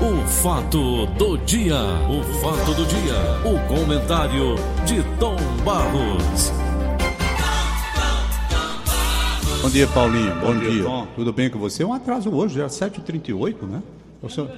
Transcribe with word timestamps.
o 0.00 0.26
fato 0.28 1.06
do 1.06 1.36
dia, 1.38 1.76
o 2.08 2.22
fato 2.40 2.72
do 2.72 2.86
dia, 2.86 3.14
o 3.44 3.58
comentário 3.66 4.54
de 4.86 5.02
Tom 5.18 5.36
Barros. 5.64 6.52
Bom 9.60 9.68
dia, 9.68 9.88
Paulinho. 9.88 10.34
Bom, 10.36 10.52
Bom 10.52 10.58
dia. 10.58 10.70
dia. 10.70 11.08
Tudo 11.16 11.32
bem 11.32 11.50
com 11.50 11.58
você? 11.58 11.84
Um 11.84 11.92
atraso 11.92 12.30
hoje, 12.30 12.60
é 12.60 12.66
7h38, 12.66 13.56
né? 13.62 13.82
Senhor... 14.28 14.50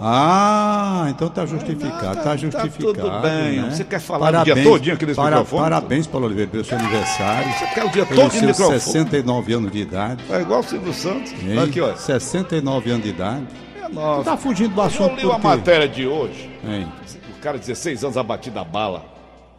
Ah, 0.00 1.06
então 1.10 1.26
está 1.26 1.44
justificado, 1.44 2.18
está 2.18 2.36
justificado. 2.36 2.94
Tá 2.94 3.02
tudo 3.02 3.20
bem. 3.20 3.60
Né? 3.60 3.70
Você 3.70 3.84
quer 3.84 4.00
falar 4.00 4.26
parabéns, 4.26 4.56
o 4.56 4.60
dia 4.62 4.70
todinho 4.70 4.94
aqui 4.94 5.06
nesse 5.06 5.16
para, 5.16 5.30
microfone? 5.30 5.62
Parabéns, 5.62 6.06
Paulo 6.06 6.26
Oliveira, 6.26 6.50
pelo 6.50 6.64
seu 6.64 6.78
aniversário. 6.78 7.52
Você 7.52 7.66
quer 7.66 7.84
o 7.84 7.90
dia 7.90 8.06
todo 8.06 8.16
no 8.16 8.24
microfone? 8.24 8.80
69 8.80 9.52
anos 9.52 9.72
de 9.72 9.78
idade. 9.78 10.22
É 10.30 10.40
igual 10.40 10.60
o 10.60 10.62
Silvio 10.62 10.94
Santos. 10.94 11.32
Hein? 11.42 11.58
Aqui, 11.58 11.80
ó. 11.80 11.96
69 11.96 12.90
anos 12.90 13.02
de 13.02 13.10
idade. 13.10 13.44
Nossa. 13.92 14.24
Tá 14.24 14.36
fugindo 14.36 14.74
do 14.74 14.82
assunto. 14.82 15.12
Eu 15.12 15.16
li 15.16 15.26
uma 15.26 15.38
matéria 15.38 15.88
de 15.88 16.06
hoje. 16.06 16.50
Hein? 16.64 16.90
O 17.36 17.40
cara, 17.40 17.58
16 17.58 18.04
anos, 18.04 18.16
abatido 18.16 18.58
a 18.58 18.64
bala 18.64 19.04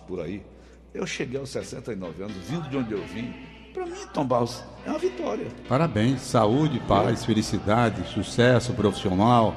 por 0.08 0.22
aí. 0.22 0.42
Eu 0.94 1.06
cheguei 1.06 1.40
aos 1.40 1.50
69 1.50 2.24
anos, 2.24 2.36
vindo 2.48 2.68
de 2.70 2.78
onde 2.78 2.92
eu 2.94 3.04
vim. 3.14 3.34
Para 3.74 3.86
mim, 3.86 3.94
Tom 4.14 4.26
Barros, 4.26 4.64
é 4.86 4.90
uma 4.90 5.00
vitória. 5.00 5.48
Parabéns. 5.68 6.22
Saúde, 6.22 6.80
paz, 6.88 7.24
felicidade, 7.24 8.08
sucesso 8.10 8.74
profissional 8.74 9.56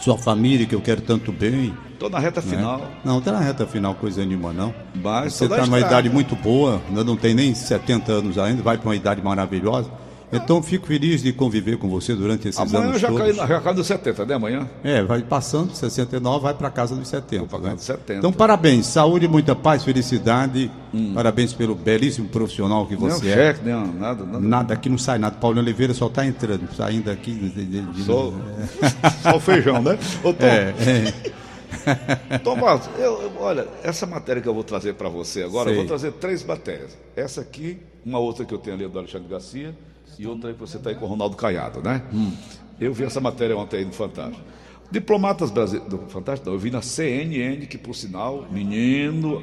sua 0.00 0.16
família, 0.16 0.66
que 0.66 0.74
eu 0.74 0.80
quero 0.80 1.00
tanto 1.00 1.32
bem. 1.32 1.74
Estou 1.92 2.08
na 2.08 2.18
reta 2.18 2.40
né? 2.40 2.46
final. 2.46 2.82
Não, 3.04 3.18
está 3.18 3.32
na 3.32 3.40
reta 3.40 3.66
final 3.66 3.94
coisa 3.94 4.24
nenhuma, 4.24 4.52
não. 4.52 4.74
Mas 4.94 5.34
Você 5.34 5.44
está 5.44 5.66
numa 5.66 5.80
idade 5.80 6.08
muito 6.08 6.36
boa, 6.36 6.80
ainda 6.88 7.02
não 7.02 7.16
tem 7.16 7.34
nem 7.34 7.54
70 7.54 8.12
anos 8.12 8.38
ainda, 8.38 8.62
vai 8.62 8.78
para 8.78 8.88
uma 8.88 8.96
idade 8.96 9.22
maravilhosa. 9.22 9.90
Então 10.32 10.62
fico 10.62 10.86
feliz 10.86 11.22
de 11.22 11.32
conviver 11.32 11.78
com 11.78 11.88
você 11.88 12.14
durante 12.14 12.48
esses 12.48 12.60
Amanhã 12.60 12.90
anos 12.90 13.00
já 13.00 13.08
todos. 13.08 13.22
Amanhã 13.22 13.46
já 13.46 13.60
cai 13.60 13.74
nos 13.74 13.86
70, 13.86 14.26
né? 14.26 14.34
Amanhã? 14.34 14.68
É, 14.84 15.02
vai 15.02 15.22
passando 15.22 15.74
69, 15.74 16.42
vai 16.42 16.54
para 16.54 16.70
casa 16.70 16.94
dos 16.94 17.08
70. 17.08 17.58
Né? 17.58 17.74
70. 17.78 18.14
Então 18.18 18.32
parabéns, 18.32 18.86
saúde, 18.86 19.26
muita 19.26 19.56
paz, 19.56 19.84
felicidade. 19.84 20.70
Hum. 20.92 21.12
Parabéns 21.14 21.52
pelo 21.52 21.74
belíssimo 21.74 22.28
profissional 22.28 22.86
que 22.86 22.94
você 22.94 23.24
não, 23.24 23.32
é. 23.32 23.34
Cheque, 23.34 23.68
não, 23.68 23.86
nada, 23.86 24.24
nada. 24.24 24.40
Nada, 24.40 24.74
aqui 24.74 24.88
não 24.88 24.98
sai 24.98 25.18
nada. 25.18 25.36
Paulo 25.36 25.58
Oliveira 25.58 25.94
só 25.94 26.06
está 26.06 26.26
entrando, 26.26 26.68
saindo 26.74 27.10
aqui. 27.10 27.32
De, 27.32 27.64
de, 27.64 27.80
de, 27.80 28.02
só, 28.02 28.32
só 29.22 29.36
o 29.36 29.40
feijão, 29.40 29.82
né? 29.82 29.98
Ô, 30.22 30.32
Tom. 30.32 30.44
É, 30.44 30.74
é. 30.78 32.38
Tomás, 32.44 32.88
eu, 32.98 33.32
olha, 33.38 33.66
essa 33.82 34.06
matéria 34.06 34.42
que 34.42 34.48
eu 34.48 34.54
vou 34.54 34.64
trazer 34.64 34.94
para 34.94 35.08
você 35.08 35.42
agora, 35.42 35.68
Sei. 35.68 35.74
eu 35.74 35.78
vou 35.78 35.86
trazer 35.86 36.12
três 36.12 36.44
matérias. 36.44 36.96
Essa 37.14 37.40
aqui, 37.40 37.78
uma 38.04 38.18
outra 38.18 38.44
que 38.44 38.52
eu 38.52 38.58
tenho 38.58 38.76
ali 38.76 38.88
do 38.88 38.98
Alexandre 38.98 39.28
Garcia 39.28 39.74
e 40.18 40.26
outra 40.26 40.52
que 40.52 40.58
você 40.58 40.76
está 40.76 40.90
aí 40.90 40.96
com 40.96 41.04
o 41.04 41.08
Ronaldo 41.08 41.36
Caiado, 41.36 41.80
né? 41.80 42.02
Hum. 42.12 42.32
Eu 42.80 42.92
vi 42.92 43.04
essa 43.04 43.20
matéria 43.20 43.56
ontem 43.56 43.78
aí 43.78 43.84
no 43.84 43.92
Fantástico. 43.92 44.42
Diplomatas 44.90 45.50
brasileiros. 45.50 46.00
Fantástico, 46.08 46.48
não, 46.48 46.56
eu 46.56 46.58
vi 46.58 46.70
na 46.70 46.82
CNN, 46.82 47.66
que 47.66 47.76
por 47.76 47.94
sinal, 47.94 48.46
menino. 48.50 49.42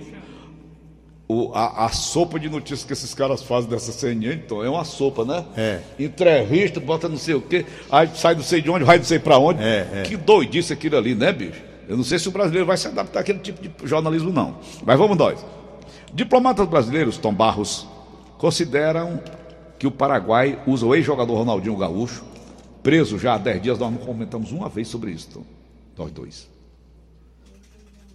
O, 1.27 1.51
a, 1.53 1.85
a, 1.85 1.89
sopa 1.89 2.39
de 2.39 2.49
notícias 2.49 2.83
que 2.83 2.93
esses 2.93 3.13
caras 3.13 3.41
fazem 3.41 3.69
dessa 3.69 3.91
CNN, 3.91 4.35
então 4.35 4.63
é 4.63 4.69
uma 4.69 4.83
sopa, 4.83 5.25
né? 5.25 5.43
É. 5.57 5.81
Entrevista, 5.97 6.79
bota 6.79 7.09
não 7.09 7.17
sei 7.17 7.33
o 7.33 7.41
quê, 7.41 7.65
aí 7.91 8.09
sai 8.13 8.35
não 8.35 8.43
sei 8.43 8.61
de 8.61 8.69
onde, 8.69 8.83
vai 8.83 8.97
não 8.97 9.05
sei 9.05 9.17
para 9.17 9.37
onde. 9.39 9.63
É, 9.63 9.87
é. 9.91 10.03
Que 10.03 10.15
doidice 10.15 10.71
aquilo 10.71 10.97
ali, 10.97 11.15
né, 11.15 11.31
bicho? 11.31 11.63
Eu 11.87 11.97
não 11.97 12.03
sei 12.03 12.19
se 12.19 12.27
o 12.27 12.31
brasileiro 12.31 12.65
vai 12.65 12.77
se 12.77 12.87
adaptar 12.87 13.21
àquele 13.21 13.39
tipo 13.39 13.61
de 13.61 13.71
jornalismo, 13.87 14.31
não. 14.31 14.57
Mas 14.85 14.97
vamos 14.97 15.17
nós. 15.17 15.43
Diplomatas 16.13 16.67
brasileiros, 16.67 17.17
Tom 17.17 17.33
Barros, 17.33 17.87
consideram 18.37 19.19
que 19.77 19.87
o 19.87 19.91
Paraguai 19.91 20.61
usa 20.65 20.85
o 20.85 20.95
ex-jogador 20.95 21.35
Ronaldinho 21.35 21.75
Gaúcho, 21.75 22.23
preso 22.81 23.17
já 23.17 23.35
há 23.35 23.37
10 23.37 23.61
dias, 23.61 23.79
nós 23.79 23.91
não 23.91 23.99
comentamos 23.99 24.51
uma 24.51 24.69
vez 24.69 24.87
sobre 24.87 25.11
isso, 25.11 25.45
nós 25.97 26.11
dois. 26.11 26.49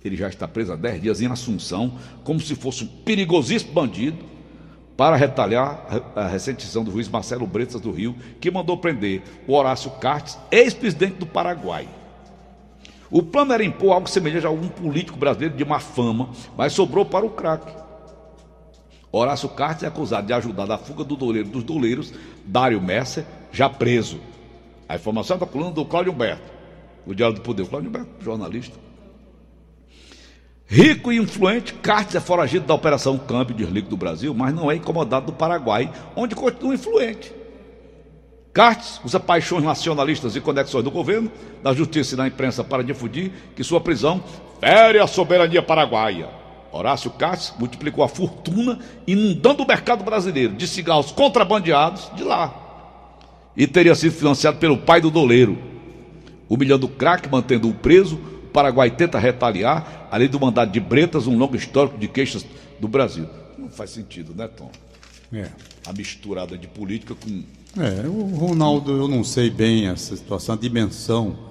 Ele 0.04 0.16
já 0.16 0.28
está 0.28 0.48
preso 0.48 0.72
há 0.72 0.76
10 0.76 1.02
dias 1.02 1.20
em 1.20 1.26
Assunção, 1.26 1.98
como 2.24 2.40
se 2.40 2.54
fosse 2.54 2.84
um 2.84 2.86
perigosíssimo 2.86 3.72
bandido, 3.72 4.30
para 4.96 5.16
retalhar 5.16 5.86
a 6.14 6.26
recentização 6.26 6.84
do 6.84 6.90
juiz 6.90 7.08
Marcelo 7.08 7.46
Bretas 7.46 7.80
do 7.80 7.90
Rio, 7.90 8.14
que 8.38 8.50
mandou 8.50 8.76
prender 8.76 9.22
o 9.46 9.54
Horácio 9.54 9.90
Cartes, 9.92 10.38
ex-presidente 10.50 11.14
do 11.14 11.24
Paraguai. 11.26 11.88
O 13.10 13.22
plano 13.22 13.52
era 13.52 13.64
impor 13.64 13.92
algo 13.92 14.08
semelhante 14.08 14.44
a 14.44 14.50
algum 14.50 14.68
político 14.68 15.18
brasileiro 15.18 15.56
de 15.56 15.64
má 15.64 15.80
fama, 15.80 16.28
mas 16.56 16.74
sobrou 16.74 17.04
para 17.04 17.24
o 17.24 17.30
craque. 17.30 17.72
Horácio 19.12 19.48
Cartes 19.48 19.82
é 19.82 19.86
acusado 19.86 20.26
de 20.26 20.32
ajudar 20.32 20.66
na 20.66 20.78
fuga 20.78 21.02
do 21.02 21.16
doleiro 21.16 21.48
dos 21.48 21.64
doleiros, 21.64 22.12
Dário 22.44 22.80
Messer, 22.80 23.24
já 23.52 23.68
preso. 23.68 24.20
A 24.88 24.94
informação 24.94 25.36
está 25.36 25.46
coluna 25.46 25.72
do 25.72 25.84
Cláudio 25.84 26.12
Humberto, 26.12 26.50
o 27.06 27.14
Diário 27.14 27.34
do 27.34 27.40
Poder. 27.40 27.66
Cláudio 27.66 27.88
Humberto, 27.90 28.10
jornalista. 28.20 28.76
Rico 30.66 31.12
e 31.12 31.16
influente, 31.16 31.74
Cartes 31.74 32.14
é 32.14 32.20
foragido 32.20 32.64
da 32.64 32.74
Operação 32.74 33.18
Câmbio 33.18 33.56
de 33.56 33.64
Líquido 33.64 33.90
do 33.90 33.96
Brasil, 33.96 34.32
mas 34.32 34.54
não 34.54 34.70
é 34.70 34.76
incomodado 34.76 35.26
do 35.26 35.32
Paraguai, 35.32 35.92
onde 36.14 36.36
continua 36.36 36.74
influente. 36.74 37.32
Cartes 38.52 39.00
usa 39.04 39.18
paixões 39.18 39.64
nacionalistas 39.64 40.36
e 40.36 40.40
conexões 40.40 40.84
do 40.84 40.90
governo, 40.90 41.30
da 41.60 41.72
justiça 41.72 42.14
e 42.14 42.16
da 42.16 42.28
imprensa 42.28 42.62
para 42.62 42.84
difundir 42.84 43.32
que 43.56 43.64
sua 43.64 43.80
prisão 43.80 44.22
fere 44.60 45.00
a 45.00 45.08
soberania 45.08 45.62
paraguaia. 45.62 46.39
Horácio 46.72 47.10
Cartes 47.10 47.52
multiplicou 47.58 48.04
a 48.04 48.08
fortuna 48.08 48.78
inundando 49.06 49.62
o 49.62 49.66
mercado 49.66 50.04
brasileiro 50.04 50.54
de 50.54 50.66
cigarros 50.68 51.10
contrabandeados 51.10 52.10
de 52.14 52.22
lá. 52.22 52.54
E 53.56 53.66
teria 53.66 53.94
sido 53.94 54.12
financiado 54.12 54.58
pelo 54.58 54.78
pai 54.78 55.00
do 55.00 55.10
doleiro. 55.10 55.58
Humilhando 56.48 56.86
o 56.86 56.88
craque, 56.88 57.28
mantendo-o 57.28 57.74
preso, 57.74 58.16
o 58.16 58.48
Paraguai 58.52 58.90
tenta 58.90 59.18
retaliar, 59.18 60.08
além 60.10 60.28
do 60.28 60.40
mandado 60.40 60.70
de 60.70 60.80
Bretas, 60.80 61.26
um 61.26 61.36
longo 61.36 61.56
histórico 61.56 61.98
de 61.98 62.08
queixas 62.08 62.44
do 62.78 62.88
Brasil. 62.88 63.28
Não 63.58 63.68
faz 63.68 63.90
sentido, 63.90 64.34
né, 64.34 64.48
Tom? 64.48 64.70
É. 65.32 65.48
A 65.86 65.92
misturada 65.92 66.56
de 66.56 66.66
política 66.66 67.14
com. 67.14 67.44
É, 67.80 68.06
o 68.08 68.22
Ronaldo, 68.34 68.90
eu 68.96 69.06
não 69.06 69.22
sei 69.22 69.48
bem 69.48 69.86
essa 69.86 70.16
situação, 70.16 70.56
a 70.56 70.58
dimensão 70.58 71.49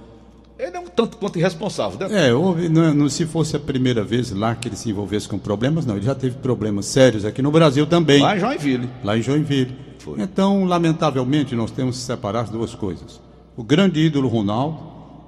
tanto 0.99 1.15
quanto 1.15 1.39
irresponsável, 1.39 2.09
né? 2.09 2.27
É, 2.27 2.33
houve, 2.33 2.67
não, 2.67 2.83
é, 2.83 2.93
não, 2.93 3.07
se 3.07 3.25
fosse 3.25 3.55
a 3.55 3.59
primeira 3.59 4.03
vez 4.03 4.31
lá 4.31 4.53
que 4.53 4.67
ele 4.67 4.75
se 4.75 4.89
envolvesse 4.89 5.29
com 5.29 5.39
problemas, 5.39 5.85
não. 5.85 5.95
Ele 5.95 6.05
já 6.05 6.13
teve 6.13 6.35
problemas 6.39 6.87
sérios 6.87 7.23
aqui 7.23 7.41
no 7.41 7.51
Brasil 7.51 7.87
também. 7.87 8.21
Lá 8.21 8.35
em 8.35 8.39
Joinville. 8.41 8.89
Lá 9.01 9.17
em 9.17 9.21
Joinville. 9.21 9.73
Foi. 9.99 10.21
Então, 10.21 10.65
lamentavelmente, 10.65 11.55
nós 11.55 11.71
temos 11.71 11.97
que 11.97 12.03
separar 12.03 12.41
as 12.41 12.49
duas 12.49 12.75
coisas. 12.75 13.21
O 13.55 13.63
grande 13.63 14.01
ídolo 14.01 14.27
Ronaldo, 14.27 14.77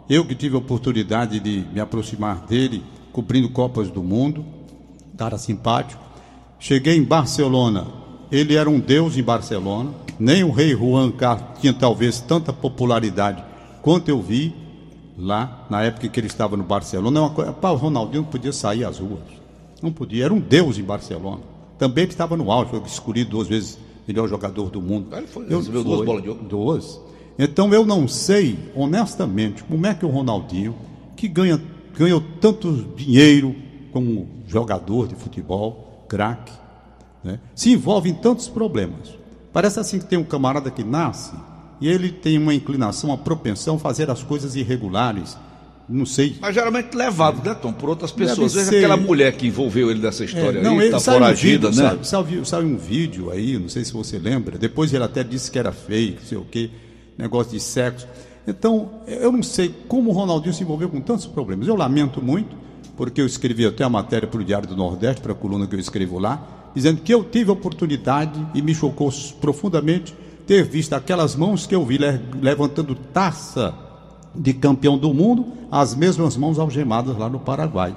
eu 0.09 0.25
que 0.25 0.35
tive 0.35 0.55
a 0.55 0.57
oportunidade 0.57 1.39
de 1.39 1.63
me 1.71 1.79
aproximar 1.79 2.45
dele, 2.45 2.83
cobrindo 3.13 3.47
Copas 3.47 3.89
do 3.89 4.03
Mundo, 4.03 4.45
cara 5.17 5.37
simpático. 5.37 6.03
Cheguei 6.59 6.97
em 6.97 7.03
Barcelona, 7.03 7.87
ele 8.29 8.55
era 8.55 8.69
um 8.69 8.79
deus 8.79 9.17
em 9.17 9.23
Barcelona. 9.23 9.91
Nem 10.19 10.43
o 10.43 10.51
rei 10.51 10.75
Juan 10.75 11.11
Carlos 11.11 11.59
tinha 11.61 11.73
talvez 11.73 12.19
tanta 12.19 12.51
popularidade 12.51 13.41
quanto 13.81 14.09
eu 14.09 14.21
vi 14.21 14.53
lá, 15.17 15.65
na 15.69 15.83
época 15.83 16.07
que 16.07 16.19
ele 16.19 16.27
estava 16.27 16.57
no 16.57 16.63
Barcelona, 16.63 17.19
é 17.19 17.21
uma 17.21 17.29
coisa, 17.29 17.51
o 17.61 17.75
Ronaldinho 17.75 18.23
não 18.23 18.29
podia 18.29 18.53
sair 18.53 18.83
às 18.85 18.99
ruas. 18.99 19.21
Não 19.81 19.91
podia, 19.91 20.25
era 20.25 20.33
um 20.33 20.39
deus 20.39 20.77
em 20.77 20.83
Barcelona. 20.83 21.41
Também 21.77 22.05
estava 22.05 22.37
no 22.37 22.51
auge, 22.51 22.69
foi 22.69 22.81
escolhido 22.81 23.31
duas 23.31 23.47
vezes 23.47 23.79
melhor 24.07 24.27
jogador 24.27 24.69
do 24.69 24.81
mundo. 24.81 25.15
Ele 25.15 25.27
foi, 25.27 25.45
eu, 25.49 25.59
recebeu 25.59 25.83
duas 25.83 26.05
bolas 26.05 26.23
de 26.23 26.29
ouro. 26.29 26.43
Duas. 26.43 26.99
Então 27.37 27.73
eu 27.73 27.85
não 27.85 28.07
sei, 28.07 28.57
honestamente, 28.75 29.63
como 29.63 29.85
é 29.85 29.93
que 29.93 30.05
o 30.05 30.09
Ronaldinho, 30.09 30.75
que 31.15 31.27
ganha, 31.27 31.59
ganhou 31.97 32.21
tanto 32.39 32.71
dinheiro 32.95 33.55
como 33.91 34.27
jogador 34.47 35.07
de 35.07 35.15
futebol, 35.15 36.05
craque, 36.07 36.51
né, 37.23 37.39
se 37.55 37.71
envolve 37.71 38.09
em 38.09 38.13
tantos 38.13 38.47
problemas. 38.47 39.15
Parece 39.53 39.79
assim 39.79 39.99
que 39.99 40.05
tem 40.05 40.19
um 40.19 40.23
camarada 40.23 40.69
que 40.69 40.83
nasce 40.83 41.33
e 41.81 41.89
ele 41.89 42.11
tem 42.11 42.37
uma 42.37 42.53
inclinação, 42.53 43.09
uma 43.09 43.17
propensão 43.17 43.75
a 43.75 43.79
fazer 43.79 44.09
as 44.11 44.21
coisas 44.21 44.55
irregulares. 44.55 45.35
Não 45.89 46.05
sei. 46.05 46.37
Mas 46.39 46.53
geralmente 46.53 46.95
levado, 46.95 47.43
né, 47.43 47.53
Tom, 47.53 47.73
por 47.73 47.89
outras 47.89 48.11
pessoas. 48.11 48.53
Veja 48.53 48.69
aquela 48.69 48.95
mulher 48.95 49.33
que 49.33 49.47
envolveu 49.47 49.89
ele 49.91 49.99
nessa 49.99 50.23
história 50.23 50.59
é, 50.59 50.63
não, 50.63 50.79
aí, 50.79 50.85
está 50.85 50.99
foragida, 50.99 51.67
um 51.67 51.71
vídeo, 51.71 51.83
né? 51.83 51.99
Saiu, 52.03 52.45
saiu 52.45 52.67
um 52.67 52.77
vídeo 52.77 53.31
aí, 53.31 53.57
não 53.57 53.67
sei 53.67 53.83
se 53.83 53.91
você 53.91 54.17
lembra. 54.17 54.57
Depois 54.57 54.93
ele 54.93 55.03
até 55.03 55.23
disse 55.23 55.51
que 55.51 55.59
era 55.59 55.71
fake, 55.71 56.19
não 56.21 56.27
sei 56.27 56.37
o 56.37 56.45
quê, 56.45 56.69
negócio 57.17 57.51
de 57.51 57.59
sexo. 57.59 58.07
Então, 58.47 59.01
eu 59.05 59.31
não 59.31 59.43
sei 59.43 59.73
como 59.87 60.11
o 60.11 60.13
Ronaldinho 60.13 60.53
se 60.53 60.63
envolveu 60.63 60.87
com 60.87 61.01
tantos 61.01 61.25
problemas. 61.25 61.67
Eu 61.67 61.75
lamento 61.75 62.21
muito, 62.21 62.55
porque 62.95 63.19
eu 63.19 63.25
escrevi 63.25 63.65
até 63.65 63.83
a 63.83 63.89
matéria 63.89 64.27
para 64.27 64.39
o 64.39 64.43
Diário 64.43 64.67
do 64.69 64.75
Nordeste, 64.75 65.21
para 65.21 65.33
a 65.33 65.35
coluna 65.35 65.67
que 65.67 65.75
eu 65.75 65.79
escrevo 65.79 66.19
lá, 66.19 66.69
dizendo 66.73 67.01
que 67.01 67.13
eu 67.13 67.23
tive 67.23 67.49
a 67.49 67.53
oportunidade 67.53 68.39
e 68.53 68.61
me 68.61 68.73
chocou 68.73 69.11
profundamente 69.41 70.13
ter 70.45 70.63
visto 70.63 70.93
aquelas 70.93 71.35
mãos 71.35 71.65
que 71.65 71.75
eu 71.75 71.85
vi 71.85 71.97
levantando 72.41 72.95
taça 72.95 73.73
de 74.33 74.53
campeão 74.53 74.97
do 74.97 75.13
mundo, 75.13 75.45
as 75.71 75.95
mesmas 75.95 76.37
mãos 76.37 76.59
algemadas 76.59 77.17
lá 77.17 77.29
no 77.29 77.39
Paraguai. 77.39 77.95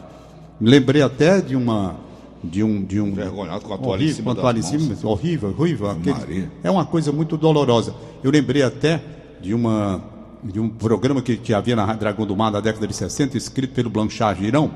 Lembrei 0.60 1.02
até 1.02 1.40
de 1.40 1.56
uma 1.56 1.96
de 2.42 2.62
um 2.62 2.84
de 2.84 3.00
um 3.00 3.08
envergonhado 3.08 3.64
com 3.64 3.72
a 3.72 3.78
toalha 3.78 3.92
horrível, 3.94 4.10
em 4.10 4.14
cima, 4.14 4.34
com 4.34 4.38
a 4.38 4.42
toalha 4.42 4.58
em 4.58 4.62
cima 4.62 5.10
horrível, 5.10 5.54
horrível, 5.56 5.90
aquele, 5.90 6.50
é 6.62 6.70
uma 6.70 6.84
coisa 6.84 7.10
muito 7.10 7.36
dolorosa. 7.36 7.94
Eu 8.22 8.30
lembrei 8.30 8.62
até 8.62 9.02
de 9.40 9.54
uma 9.54 10.02
de 10.42 10.60
um 10.60 10.68
programa 10.68 11.22
que, 11.22 11.36
que 11.36 11.54
havia 11.54 11.74
na 11.74 11.94
Dragão 11.94 12.26
do 12.26 12.36
Mar 12.36 12.52
na 12.52 12.60
década 12.60 12.86
de 12.86 12.94
60, 12.94 13.36
escrito 13.36 13.72
pelo 13.72 13.88
Blanchard 13.88 14.44
Girão. 14.44 14.70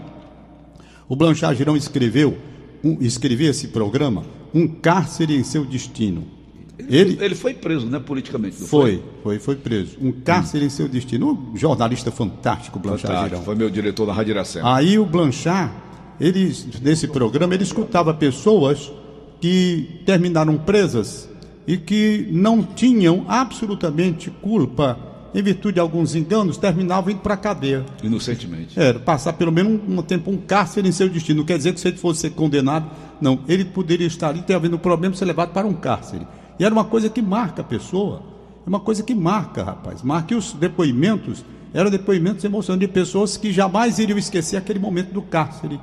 O 1.06 1.14
Blanchard 1.14 1.56
Girão 1.56 1.76
escreveu, 1.76 2.38
um, 2.82 2.96
escrevia 3.00 3.50
esse 3.50 3.68
programa, 3.68 4.24
Um 4.54 4.66
Cárcere 4.66 5.36
em 5.36 5.44
Seu 5.44 5.66
Destino. 5.66 6.37
Ele, 6.78 7.18
ele 7.20 7.34
foi 7.34 7.54
preso, 7.54 7.86
né, 7.86 7.98
politicamente? 7.98 8.56
Foi, 8.56 8.66
foi, 8.66 9.02
foi, 9.22 9.38
foi, 9.38 9.56
preso. 9.56 9.96
Um 10.00 10.12
cárcere 10.12 10.64
hum. 10.64 10.66
em 10.66 10.70
seu 10.70 10.88
destino. 10.88 11.50
Um 11.52 11.56
jornalista 11.56 12.10
fantástico, 12.10 12.78
Blanchard 12.78 13.02
fantástico, 13.02 13.30
Girão. 13.30 13.44
Foi 13.44 13.54
meu 13.54 13.68
diretor 13.68 14.06
da 14.06 14.12
Rádio 14.12 14.32
Iracema. 14.32 14.76
Aí 14.76 14.98
o 14.98 15.04
Blanchard, 15.04 15.72
ele, 16.20 16.54
nesse 16.80 17.08
programa, 17.08 17.54
ele 17.54 17.64
escutava 17.64 18.14
pessoas 18.14 18.92
que 19.40 20.02
terminaram 20.06 20.56
presas 20.56 21.28
e 21.66 21.76
que 21.76 22.28
não 22.30 22.62
tinham 22.62 23.24
absolutamente 23.28 24.30
culpa 24.30 24.98
em 25.34 25.42
virtude 25.42 25.74
de 25.74 25.80
alguns 25.80 26.14
enganos, 26.14 26.56
terminavam 26.56 27.10
indo 27.10 27.20
para 27.20 27.34
a 27.34 27.36
cadeia. 27.36 27.84
Inocentemente. 28.02 28.78
Era, 28.78 28.98
passar 28.98 29.34
pelo 29.34 29.52
menos 29.52 29.80
um, 29.86 29.98
um, 29.98 30.02
tempo 30.02 30.30
um 30.30 30.38
cárcere 30.38 30.88
em 30.88 30.92
seu 30.92 31.08
destino. 31.08 31.40
Não 31.40 31.46
quer 31.46 31.58
dizer 31.58 31.74
que 31.74 31.80
se 31.80 31.88
ele 31.88 31.98
fosse 31.98 32.20
ser 32.20 32.30
condenado, 32.30 32.90
não. 33.20 33.40
Ele 33.46 33.64
poderia 33.64 34.06
estar 34.06 34.30
ali, 34.30 34.42
ter 34.42 34.54
havido 34.54 34.76
um 34.76 34.78
problema, 34.78 35.14
ser 35.14 35.26
levado 35.26 35.52
para 35.52 35.66
um 35.66 35.74
cárcere. 35.74 36.26
E 36.58 36.64
era 36.64 36.74
uma 36.74 36.84
coisa 36.84 37.08
que 37.08 37.22
marca 37.22 37.62
a 37.62 37.64
pessoa. 37.64 38.22
É 38.66 38.68
uma 38.68 38.80
coisa 38.80 39.02
que 39.02 39.14
marca, 39.14 39.62
rapaz. 39.62 40.02
Marca 40.02 40.36
os 40.36 40.52
depoimentos 40.52 41.44
eram 41.72 41.90
depoimentos 41.90 42.44
emocionantes 42.44 42.88
de 42.88 42.92
pessoas 42.92 43.36
que 43.36 43.52
jamais 43.52 43.98
iriam 43.98 44.18
esquecer 44.18 44.56
aquele 44.56 44.78
momento 44.78 45.12
do 45.12 45.22
cárcere. 45.22 45.78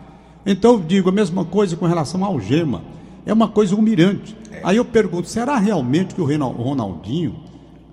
Então 0.45 0.73
eu 0.73 0.79
digo 0.79 1.09
a 1.09 1.11
mesma 1.11 1.45
coisa 1.45 1.75
com 1.75 1.85
relação 1.85 2.23
à 2.23 2.27
algema. 2.27 2.81
É 3.25 3.33
uma 3.33 3.47
coisa 3.47 3.75
humilhante. 3.75 4.35
É. 4.51 4.61
Aí 4.63 4.77
eu 4.77 4.85
pergunto, 4.85 5.27
será 5.27 5.57
realmente 5.57 6.13
que 6.13 6.21
o 6.21 6.25
Ronaldinho, 6.25 7.39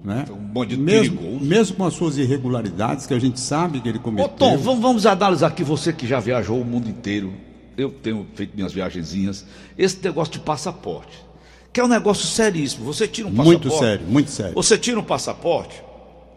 né, 0.05 0.25
um 0.31 0.76
mesmo, 0.78 1.40
mesmo 1.40 1.76
com 1.76 1.87
as 1.87 1.94
suas 1.94 2.19
irregularidades 2.19 3.06
que 3.06 3.14
a 3.14 3.19
gente 3.19 3.40
sabe 3.40 3.81
que 3.81 3.88
ele 3.88 3.99
cometeu... 3.99 4.26
Ô 4.26 4.28
Tom, 4.28 4.58
vamos, 4.58 4.82
vamos 4.82 5.06
analisar 5.06 5.46
aqui, 5.46 5.64
você 5.64 5.93
que 5.93 6.06
já 6.06 6.20
viajou 6.20 6.61
o 6.61 6.64
mundo 6.64 6.88
inteiro, 6.88 7.32
eu 7.78 7.90
tenho 7.90 8.26
feito 8.35 8.55
minhas 8.55 8.73
viagenzinhas, 8.73 9.46
esse 9.78 10.02
negócio 10.05 10.35
de 10.35 10.40
passaporte 10.40 11.31
que 11.72 11.80
é 11.80 11.84
um 11.84 11.88
negócio 11.88 12.26
seríssimo. 12.26 12.84
Você 12.84 13.08
tira 13.08 13.26
um 13.26 13.30
passaporte. 13.34 13.66
Muito 13.66 13.78
sério, 13.78 14.06
muito 14.06 14.30
sério. 14.30 14.54
Você 14.54 14.78
tira 14.78 15.00
um 15.00 15.04
passaporte, 15.04 15.82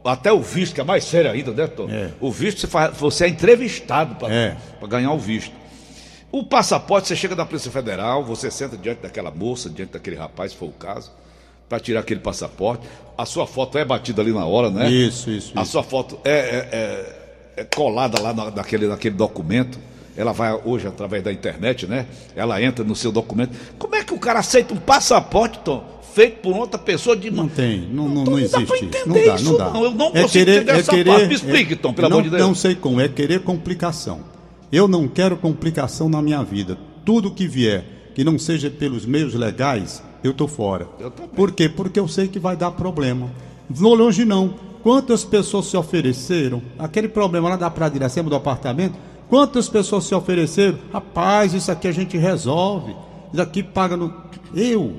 até 0.04 0.32
o 0.32 0.42
visto, 0.42 0.74
que 0.74 0.82
é 0.82 0.84
mais 0.84 1.04
sério 1.04 1.32
ainda, 1.32 1.52
né, 1.52 1.68
Tom? 1.68 1.90
É. 1.90 2.12
O 2.22 2.32
visto, 2.32 2.62
você, 2.62 2.68
faz, 2.68 2.96
você 2.98 3.26
é 3.26 3.28
entrevistado 3.28 4.16
para 4.16 4.34
é. 4.34 4.58
ganhar 4.88 5.12
o 5.12 5.20
visto. 5.20 5.54
O 6.32 6.44
passaporte, 6.44 7.08
você 7.08 7.16
chega 7.16 7.36
da 7.36 7.46
Polícia 7.46 7.72
Federal, 7.72 8.24
você 8.24 8.50
senta 8.52 8.78
diante 8.78 9.02
daquela 9.02 9.32
moça, 9.32 9.70
diante 9.70 9.94
daquele 9.94 10.16
rapaz, 10.16 10.52
se 10.52 10.58
for 10.58 10.68
o 10.68 10.72
caso, 10.72 11.12
para 11.68 11.80
tirar 11.80 12.02
aquele 12.02 12.20
passaporte. 12.20 12.86
A 13.18 13.26
sua 13.26 13.48
foto 13.48 13.78
é 13.78 13.86
batida 13.86 14.22
ali 14.22 14.34
na 14.34 14.46
hora, 14.46 14.70
né? 14.70 14.90
Isso, 14.90 15.30
isso. 15.30 15.54
A 15.56 15.64
isso. 15.64 15.72
sua 15.72 15.84
foto 15.84 16.20
é, 16.24 16.32
é, 16.32 16.70
é, 17.58 17.62
é 17.62 17.64
colada 17.64 18.22
lá 18.22 18.34
na, 18.34 18.52
naquele, 18.52 18.88
naquele 18.88 19.16
documento 19.16 19.80
ela 20.18 20.32
vai 20.32 20.58
hoje 20.64 20.88
através 20.88 21.24
da 21.24 21.32
internet, 21.32 21.86
né? 21.88 22.06
Ela 22.36 22.62
entra 22.62 22.84
no 22.84 22.96
seu 22.96 23.12
documento. 23.12 23.56
Como 23.78 23.96
é 23.96 24.04
que 24.04 24.14
o 24.14 24.20
cara 24.20 24.40
aceita 24.40 24.74
um 24.74 24.78
passaporte, 24.78 25.60
Tom, 25.60 25.84
feito 26.14 26.40
por 26.40 26.56
outra 26.56 26.80
pessoa 26.80 27.16
de 27.16 27.30
Não 27.30 27.48
tem, 27.48 27.82
não, 27.82 28.08
não, 28.08 28.24
não, 28.24 28.32
não 28.32 28.40
existe. 28.40 28.90
Não 29.06 29.14
dá, 29.14 29.36
isso, 29.36 29.46
não 29.46 29.58
dá. 29.58 29.70
Não. 29.70 29.84
Eu 29.84 29.92
não 29.92 30.08
é 30.08 30.22
consigo 30.22 30.30
querer, 30.30 30.56
entender 30.58 30.72
é 30.72 30.80
essa 30.80 30.92
querer, 30.92 31.10
parte. 31.10 31.28
Me 31.28 31.36
explique, 31.36 31.74
é, 31.74 31.76
Tom, 31.76 31.94
pelo 31.94 32.10
não, 32.10 32.18
amor 32.18 32.24
de 32.24 32.30
Deus. 32.30 32.42
Não 32.42 32.56
sei 32.56 32.76
como, 32.76 33.02
é 33.02 33.08
querer 33.10 33.42
complicação. 33.42 34.22
Eu 34.72 34.88
não 34.88 35.08
quero 35.08 35.36
complicação 35.36 36.08
na 36.08 36.22
minha 36.22 36.42
vida. 36.44 36.78
Tudo 37.04 37.32
que 37.32 37.48
vier 37.48 37.84
que 38.16 38.24
não 38.24 38.40
seja 38.40 38.70
pelos 38.70 39.06
meios 39.06 39.34
legais, 39.34 40.02
eu 40.24 40.32
estou 40.32 40.48
fora. 40.48 40.88
Eu 41.00 41.12
Por 41.12 41.52
quê? 41.52 41.68
Porque 41.68 42.00
eu 42.00 42.08
sei 42.08 42.30
que 42.30 42.40
vai 42.40 42.56
dar 42.56 42.72
problema. 42.72 43.30
Longe 43.78 44.24
não. 44.24 44.56
Quantas 44.82 45.24
pessoas 45.24 45.66
se 45.66 45.76
ofereceram? 45.76 46.62
Aquele 46.80 47.10
problema 47.10 47.50
lá 47.50 47.56
da 47.58 47.70
Praia 47.70 47.92
de 47.92 47.98
Iracema, 47.98 48.30
do 48.30 48.36
apartamento, 48.36 48.96
Quantas 49.30 49.68
pessoas 49.68 50.06
se 50.06 50.14
ofereceram? 50.14 50.78
Rapaz, 50.94 51.54
isso 51.54 51.72
aqui 51.72 51.88
a 51.88 51.92
gente 51.92 52.18
resolve. 52.18 52.96
Isso 53.34 53.42
aqui 53.42 53.64
paga 53.64 53.98
no. 53.98 54.14
Eu? 54.54 54.94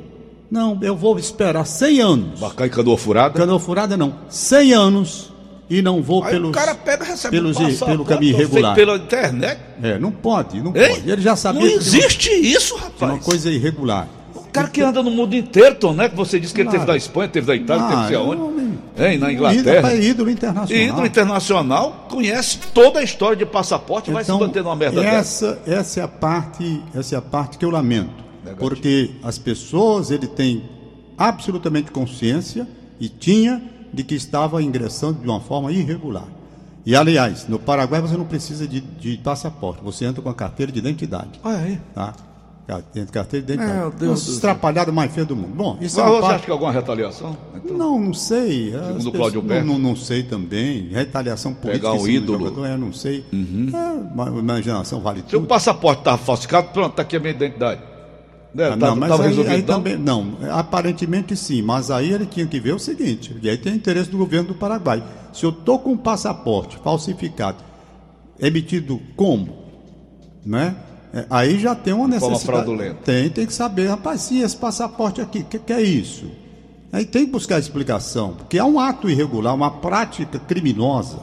Não, 0.51 0.79
eu 0.83 0.97
vou 0.97 1.19
esperar 1.19 1.65
100 1.65 2.01
anos. 2.01 2.41
Bacana 2.41 2.71
canoa 2.71 2.97
furada? 2.99 3.39
Canoa 3.39 3.59
furada 3.59 3.97
não. 3.97 4.15
100 4.29 4.73
anos 4.73 5.33
e 5.69 5.83
não 5.83 6.03
vou 6.03 6.23
Aí 6.23 6.33
pelos. 6.33 6.51
O 6.51 6.53
cara 6.53 6.75
pega 6.75 7.05
recebe 7.05 7.37
pelos, 7.37 7.57
um 7.57 7.87
pelo 7.87 8.05
caminho 8.05 8.37
irregular. 8.37 8.75
Pela 8.75 8.97
internet? 8.97 9.61
É, 9.83 9.99
não 9.99 10.13
pode, 10.13 10.61
não 10.61 10.75
Ei? 10.75 10.89
pode. 10.89 11.11
Ele 11.11 11.23
já 11.23 11.35
sabia. 11.35 11.61
Não 11.61 11.69
existe 11.69 12.31
uma, 12.31 12.39
isso, 12.39 12.77
rapaz. 12.77 13.03
É 13.11 13.15
uma 13.15 13.23
coisa 13.23 13.51
irregular. 13.51 14.09
O 14.35 14.43
cara 14.57 14.69
que 14.69 14.81
anda 14.81 15.03
no 15.03 15.11
mundo 15.11 15.35
inteiro, 15.35 15.75
Tom, 15.75 15.93
né? 15.93 16.09
Que 16.09 16.17
você 16.17 16.41
disse 16.41 16.55
que 16.55 16.61
ele 16.61 16.71
teve 16.71 16.87
da 16.87 16.97
Espanha, 16.97 17.29
teve 17.29 17.47
da 17.47 17.55
Itália, 17.55 17.85
ah, 17.85 17.89
teve 17.89 18.09
de 18.09 18.17
onde? 18.17 18.66
Hein, 18.99 19.19
na 19.19 19.33
Inglaterra. 19.33 19.95
Ídolo 19.95 20.31
internacional. 20.31 20.85
Ídolo 20.85 21.07
internacional, 21.07 22.07
conhece 22.09 22.59
toda 22.73 23.01
a 23.01 23.03
história 23.03 23.37
de 23.37 23.45
passaporte, 23.45 24.11
então, 24.11 24.15
vai 24.15 24.25
se 24.25 24.31
então, 24.31 24.41
manter 24.41 24.63
numa 24.63 24.77
merda 24.77 25.05
essa, 25.05 25.55
dessa. 25.55 25.71
Essa 25.71 26.01
é 26.01 26.03
a 26.03 26.09
parte, 26.09 26.83
essa 26.95 27.15
é 27.15 27.19
a 27.19 27.23
parte 27.23 27.59
que 27.59 27.65
eu 27.65 27.71
lamento. 27.71 28.25
Negativo. 28.43 28.59
Porque 28.59 29.11
as 29.23 29.39
pessoas, 29.39 30.11
ele 30.11 30.27
tem 30.27 30.65
absolutamente 31.19 31.91
consciência 31.91 32.67
e 32.99 33.09
tinha 33.09 33.63
de 33.93 34.03
que 34.03 34.15
estava 34.15 34.63
ingressando 34.63 35.21
de 35.21 35.29
uma 35.29 35.41
forma 35.41 35.73
irregular. 35.73 36.27
E 36.85 36.95
aliás, 36.95 37.49
no 37.49 37.59
Paraguai 37.59 38.01
você 38.01 38.17
não 38.17 38.25
precisa 38.25 38.67
de, 38.67 38.81
de 38.81 39.17
passaporte, 39.19 39.83
você 39.83 40.05
entra 40.05 40.23
com 40.23 40.29
a 40.29 40.35
carteira 40.35 40.71
de 40.71 40.79
identidade. 40.79 41.41
Ah, 41.43 41.55
é? 41.55 41.81
Tá? 41.95 42.15
Carteira 42.67 43.47
de 43.47 43.53
identidade. 43.53 43.79
Meu 43.79 43.91
Deus. 43.93 44.27
Os 44.27 44.39
atrapalhados 44.39 44.93
mais 44.93 45.13
feios 45.13 45.29
do 45.29 45.37
mundo. 45.37 45.55
Bom, 45.55 45.79
isso 45.81 46.01
Mas 46.01 46.09
é 46.09 46.11
você 46.11 46.21
parte... 46.21 46.35
acha 46.35 46.45
que 46.45 46.51
é 46.51 46.53
alguma 46.53 46.73
retaliação? 46.73 47.37
Então, 47.55 47.79
não, 47.79 48.01
não 48.01 48.15
sei. 48.15 48.73
Segundo 48.73 49.09
o 49.09 49.13
Cláudio 49.13 49.43
não, 49.43 49.65
não, 49.65 49.79
não, 49.79 49.97
sei 49.97 50.25
também. 50.25 50.89
Retaliação 50.89 51.55
política. 51.55 51.91
Pegar 51.91 52.03
um 52.03 52.09
ídolo. 52.09 52.39
Jogador, 52.39 52.67
eu 52.67 52.79
não 52.79 52.93
sei. 52.93 53.25
Uhum. 53.33 53.71
É, 53.73 54.39
imaginação 54.41 55.01
vale 55.01 55.21
tudo. 55.21 55.31
Se 55.31 55.37
o 55.37 55.43
passaporte 55.43 56.01
estava 56.01 56.19
falsificado, 56.19 56.69
pronto, 56.73 56.91
está 56.91 57.03
aqui 57.03 57.17
a 57.17 57.21
minha 57.21 57.33
identidade. 57.33 57.81
Né? 58.53 58.69
Ah, 58.69 58.71
tá, 58.71 58.77
não, 58.77 58.97
mas 58.97 59.13
aí, 59.13 59.29
resolvido, 59.29 59.55
aí 59.55 59.63
também, 59.63 59.97
não, 59.99 60.39
aparentemente 60.51 61.37
sim, 61.37 61.61
mas 61.61 61.91
aí 61.91 62.11
ele 62.11 62.25
tinha 62.25 62.47
que 62.47 62.59
ver 62.59 62.75
o 62.75 62.79
seguinte, 62.79 63.37
e 63.43 63.51
aí 63.51 63.59
tem 63.59 63.75
interesse 63.75 64.09
do 64.09 64.17
governo 64.17 64.49
do 64.49 64.55
Paraguai. 64.55 65.05
Se 65.31 65.45
eu 65.45 65.51
estou 65.51 65.79
com 65.79 65.91
um 65.91 65.97
passaporte 65.97 66.79
falsificado, 66.83 67.59
emitido 68.41 68.99
como? 69.15 69.67
Né? 70.45 70.75
É, 71.17 71.25
aí 71.31 71.59
já 71.59 71.75
tem 71.75 71.95
uma 71.95 72.07
necessidade. 72.07 72.45
Forma 72.45 72.63
fraudulenta. 72.63 72.97
Tem, 73.03 73.31
tem 73.31 73.47
que 73.47 73.53
saber, 73.55 73.87
rapaz, 73.87 74.21
sim, 74.21 74.43
esse 74.43 74.55
passaporte 74.55 75.23
aqui, 75.23 75.39
o 75.39 75.45
que, 75.45 75.59
que 75.59 75.73
é 75.73 75.81
isso? 75.81 76.27
Aí 76.93 77.07
tem 77.07 77.25
que 77.25 77.33
buscar 77.33 77.59
explicação, 77.59 78.35
porque 78.35 78.59
é 78.59 78.65
um 78.65 78.79
ato 78.79 79.09
irregular, 79.09 79.55
uma 79.55 79.71
prática 79.71 80.39
criminosa. 80.39 81.19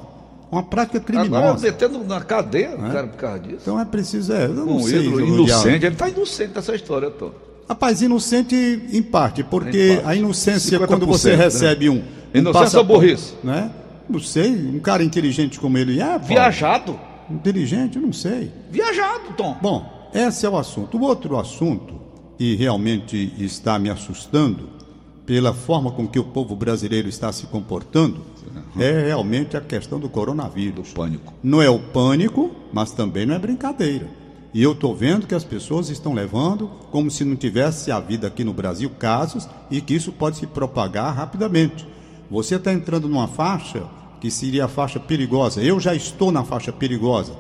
Uma 0.52 0.64
prática 0.64 1.00
criminosa. 1.00 1.46
Agora 1.46 1.60
detendo 1.60 2.04
na 2.04 2.22
cadeia, 2.22 2.74
é? 2.74 2.92
cara, 2.92 3.08
por 3.08 3.18
causa 3.18 3.40
disso. 3.40 3.58
Então 3.62 3.80
é 3.80 3.86
preciso, 3.86 4.34
é, 4.34 4.46
eu 4.46 4.54
não 4.54 4.78
um 4.78 4.84
sei. 4.84 5.08
Ídolo, 5.08 5.22
inocente, 5.22 5.86
ele 5.86 5.94
está 5.94 6.10
inocente 6.10 6.54
dessa 6.54 6.74
história 6.74 7.12
toda. 7.12 7.36
Rapaz, 7.70 8.02
inocente 8.02 8.56
em 8.92 9.02
parte, 9.02 9.44
porque 9.44 9.92
em 9.92 9.96
parte. 9.98 10.10
a 10.10 10.16
inocência, 10.16 10.80
quando 10.88 11.06
você 11.06 11.36
né? 11.36 11.44
recebe 11.44 11.88
um. 11.88 12.04
um 12.34 12.38
inocência 12.38 12.80
ou 12.80 12.86
burrice? 12.86 13.34
Né? 13.44 13.70
Não 14.10 14.20
sei, 14.20 14.50
um 14.52 14.80
cara 14.80 15.04
inteligente 15.04 15.60
como 15.60 15.78
ele 15.78 16.02
é. 16.02 16.18
Viajado. 16.18 17.00
Inteligente, 17.30 18.00
não 18.00 18.14
sei. 18.14 18.52
Viajado, 18.70 19.34
Tom. 19.36 19.58
Bom, 19.62 20.10
esse 20.14 20.46
é 20.46 20.50
o 20.50 20.58
assunto. 20.58 20.98
O 20.98 21.02
outro 21.02 21.38
assunto, 21.38 21.96
e 22.40 22.56
realmente 22.56 23.34
está 23.38 23.80
me 23.80 23.90
assustando, 23.90 24.70
pela 25.26 25.54
forma 25.54 25.92
com 25.92 26.08
que 26.08 26.20
o 26.20 26.24
povo 26.24 26.56
brasileiro 26.56 27.08
está 27.08 27.32
se 27.32 27.48
comportando, 27.48 28.22
uhum. 28.76 28.82
é 28.82 29.06
realmente 29.06 29.56
a 29.56 29.62
questão 29.62 30.00
do 30.00 30.10
coronavírus. 30.10 30.90
Do 30.90 30.96
pânico. 30.96 31.34
Não 31.42 31.62
é 31.62 31.70
o 31.70 31.80
pânico, 31.80 32.52
mas 32.72 32.92
também 32.92 33.26
não 33.26 33.36
é 33.36 33.40
brincadeira. 33.40 34.08
E 34.54 34.62
eu 34.62 34.74
estou 34.74 34.96
vendo 34.96 35.26
que 35.26 35.34
as 35.34 35.44
pessoas 35.44 35.90
estão 35.90 36.14
levando 36.14 36.70
como 36.92 37.10
se 37.10 37.26
não 37.26 37.36
tivesse 37.36 37.92
havido 37.92 38.28
aqui 38.28 38.44
no 38.44 38.54
Brasil 38.54 38.90
casos 38.92 39.50
e 39.72 39.82
que 39.82 39.96
isso 39.96 40.12
pode 40.12 40.38
se 40.38 40.46
propagar 40.46 41.16
rapidamente. 41.16 41.88
Você 42.30 42.56
está 42.56 42.72
entrando 42.72 43.08
numa 43.08 43.28
faixa 43.28 43.84
que 44.24 44.32
seria 44.32 44.64
a 44.64 44.68
faixa 44.70 45.02
perigosa. 45.02 45.62
Eu 45.62 45.82
já 45.82 45.94
estou 45.94 46.32
na 46.32 46.46
faixa 46.46 46.72
perigosa. 46.72 47.34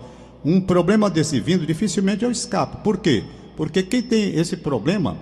Um 0.43 0.59
problema 0.59 1.09
desse 1.09 1.39
vindo, 1.39 1.65
dificilmente 1.65 2.25
eu 2.25 2.29
escapo. 2.29 2.79
Por 2.83 2.97
quê? 2.97 3.23
Porque 3.55 3.81
quem 3.81 4.01
tem 4.01 4.35
esse 4.35 4.57
problema, 4.57 5.15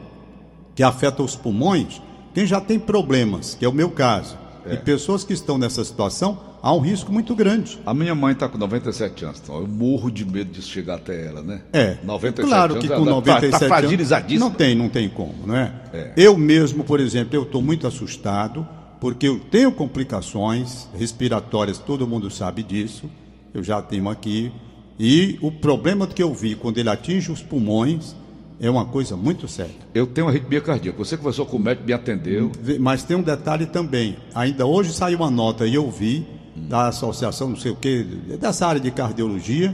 que 0.74 0.82
afeta 0.82 1.22
os 1.22 1.36
pulmões, 1.36 2.02
quem 2.34 2.48
já 2.48 2.60
tem 2.60 2.80
problemas, 2.80 3.54
que 3.54 3.64
é 3.64 3.70
o 3.70 3.72
meu 3.72 3.92
caso, 3.92 4.36
é. 4.66 4.74
e 4.74 4.78
pessoas 4.78 5.24
que 5.24 5.34
estão 5.34 5.56
nessa 5.56 5.86
situação, 5.86 6.40
há 6.64 6.74
um 6.74 6.80
risco 6.80 7.12
muito 7.12 7.36
grande. 7.36 7.80
A 7.86 7.94
minha 7.94 8.16
mãe 8.16 8.34
está 8.34 8.50
com 8.50 8.58
97 8.58 9.26
anos, 9.26 9.40
então 9.44 9.60
eu 9.60 9.68
morro 9.68 10.10
de 10.10 10.26
medo 10.26 10.52
de 10.52 10.64
chegar 10.64 10.96
até 10.96 11.28
ela, 11.28 11.44
né? 11.44 11.62
É. 11.72 11.98
97 12.04 12.50
claro 12.50 12.80
que 12.80 12.88
com 12.88 13.06
97 13.06 13.52
tá, 13.52 13.60
tá 13.60 13.68
fragilizadíssima. 13.68 14.50
Não 14.50 14.52
tem, 14.52 14.74
não 14.74 14.90
tem 14.90 15.08
como, 15.08 15.46
não 15.46 15.56
é? 15.56 15.72
é. 15.94 16.14
Eu 16.18 16.36
mesmo, 16.36 16.84
por 16.84 17.00
exemplo, 17.00 17.36
eu 17.36 17.44
estou 17.44 17.62
muito 17.62 17.86
assustado 17.86 18.68
porque 19.02 19.28
eu 19.28 19.40
tenho 19.40 19.72
complicações 19.72 20.88
respiratórias, 20.96 21.80
todo 21.80 22.08
mundo 22.08 22.30
sabe 22.30 22.62
disso, 22.62 23.10
eu 23.52 23.64
já 23.64 23.82
tenho 23.82 24.08
aqui, 24.08 24.52
e 25.00 25.40
o 25.42 25.52
problema 25.52 26.06
que 26.06 26.22
eu 26.22 26.32
vi 26.32 26.54
quando 26.54 26.78
ele 26.78 26.88
atinge 26.88 27.32
os 27.32 27.42
pulmões 27.42 28.16
é 28.60 28.70
uma 28.70 28.86
coisa 28.86 29.18
muito 29.18 29.48
séria. 29.48 29.74
Eu 29.92 30.06
tenho 30.06 30.28
arritmia 30.28 30.62
cardíaca, 30.62 31.00
você 31.00 31.18
conversou 31.18 31.48
com 31.48 31.58
o 31.58 31.60
médico, 31.60 31.88
me 31.88 31.94
atendeu. 31.94 32.52
Mas 32.80 33.02
tem 33.02 33.18
um 33.18 33.24
detalhe 33.24 33.66
também, 33.66 34.18
ainda 34.36 34.68
hoje 34.68 34.94
saiu 34.94 35.18
uma 35.18 35.32
nota 35.32 35.66
e 35.66 35.74
eu 35.74 35.90
vi 35.90 36.24
da 36.56 36.90
associação, 36.90 37.50
não 37.50 37.58
sei 37.58 37.72
o 37.72 37.76
quê, 37.76 38.06
dessa 38.40 38.68
área 38.68 38.80
de 38.80 38.92
cardiologia, 38.92 39.74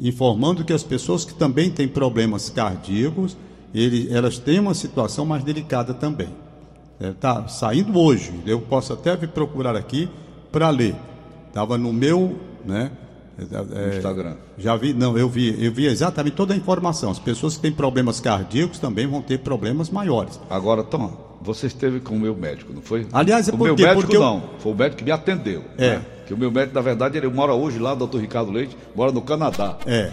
informando 0.00 0.64
que 0.64 0.72
as 0.72 0.84
pessoas 0.84 1.24
que 1.24 1.34
também 1.34 1.72
têm 1.72 1.88
problemas 1.88 2.48
cardíacos, 2.48 3.36
ele, 3.74 4.08
elas 4.14 4.38
têm 4.38 4.60
uma 4.60 4.74
situação 4.74 5.26
mais 5.26 5.42
delicada 5.42 5.92
também. 5.92 6.28
Está 7.00 7.44
é, 7.44 7.48
saindo 7.48 7.98
hoje, 7.98 8.32
eu 8.46 8.60
posso 8.60 8.92
até 8.92 9.16
vir 9.16 9.28
procurar 9.28 9.76
aqui 9.76 10.08
para 10.50 10.68
ler. 10.70 10.94
Estava 11.48 11.78
no 11.78 11.92
meu, 11.92 12.38
né? 12.64 12.90
É, 13.38 13.96
Instagram. 13.96 14.34
Já 14.58 14.76
vi, 14.76 14.92
não, 14.92 15.16
eu 15.16 15.28
vi, 15.28 15.64
eu 15.64 15.72
vi 15.72 15.86
exatamente 15.86 16.34
toda 16.34 16.54
a 16.54 16.56
informação. 16.56 17.10
As 17.10 17.20
pessoas 17.20 17.54
que 17.54 17.62
têm 17.62 17.72
problemas 17.72 18.18
cardíacos 18.18 18.80
também 18.80 19.06
vão 19.06 19.22
ter 19.22 19.38
problemas 19.38 19.90
maiores. 19.90 20.40
Agora, 20.50 20.82
Tom, 20.82 21.38
você 21.40 21.68
esteve 21.68 22.00
com 22.00 22.16
o 22.16 22.18
meu 22.18 22.34
médico, 22.34 22.72
não 22.72 22.82
foi? 22.82 23.06
Aliás, 23.12 23.48
é 23.48 23.52
o 23.52 23.56
por 23.56 23.64
meu 23.64 23.76
médico 23.76 24.00
Porque 24.00 24.18
não, 24.18 24.36
eu... 24.36 24.42
foi 24.58 24.72
o 24.72 24.74
médico 24.74 24.96
que 24.96 25.04
me 25.04 25.12
atendeu. 25.12 25.62
É. 25.76 25.90
Né? 25.90 26.02
Que 26.26 26.34
o 26.34 26.36
meu 26.36 26.50
médico, 26.50 26.74
na 26.74 26.80
verdade, 26.80 27.16
ele 27.16 27.28
mora 27.28 27.54
hoje 27.54 27.78
lá, 27.78 27.92
o 27.92 27.96
doutor 27.96 28.20
Ricardo 28.20 28.50
Leite, 28.50 28.76
mora 28.94 29.12
no 29.12 29.22
Canadá. 29.22 29.78
É. 29.86 30.10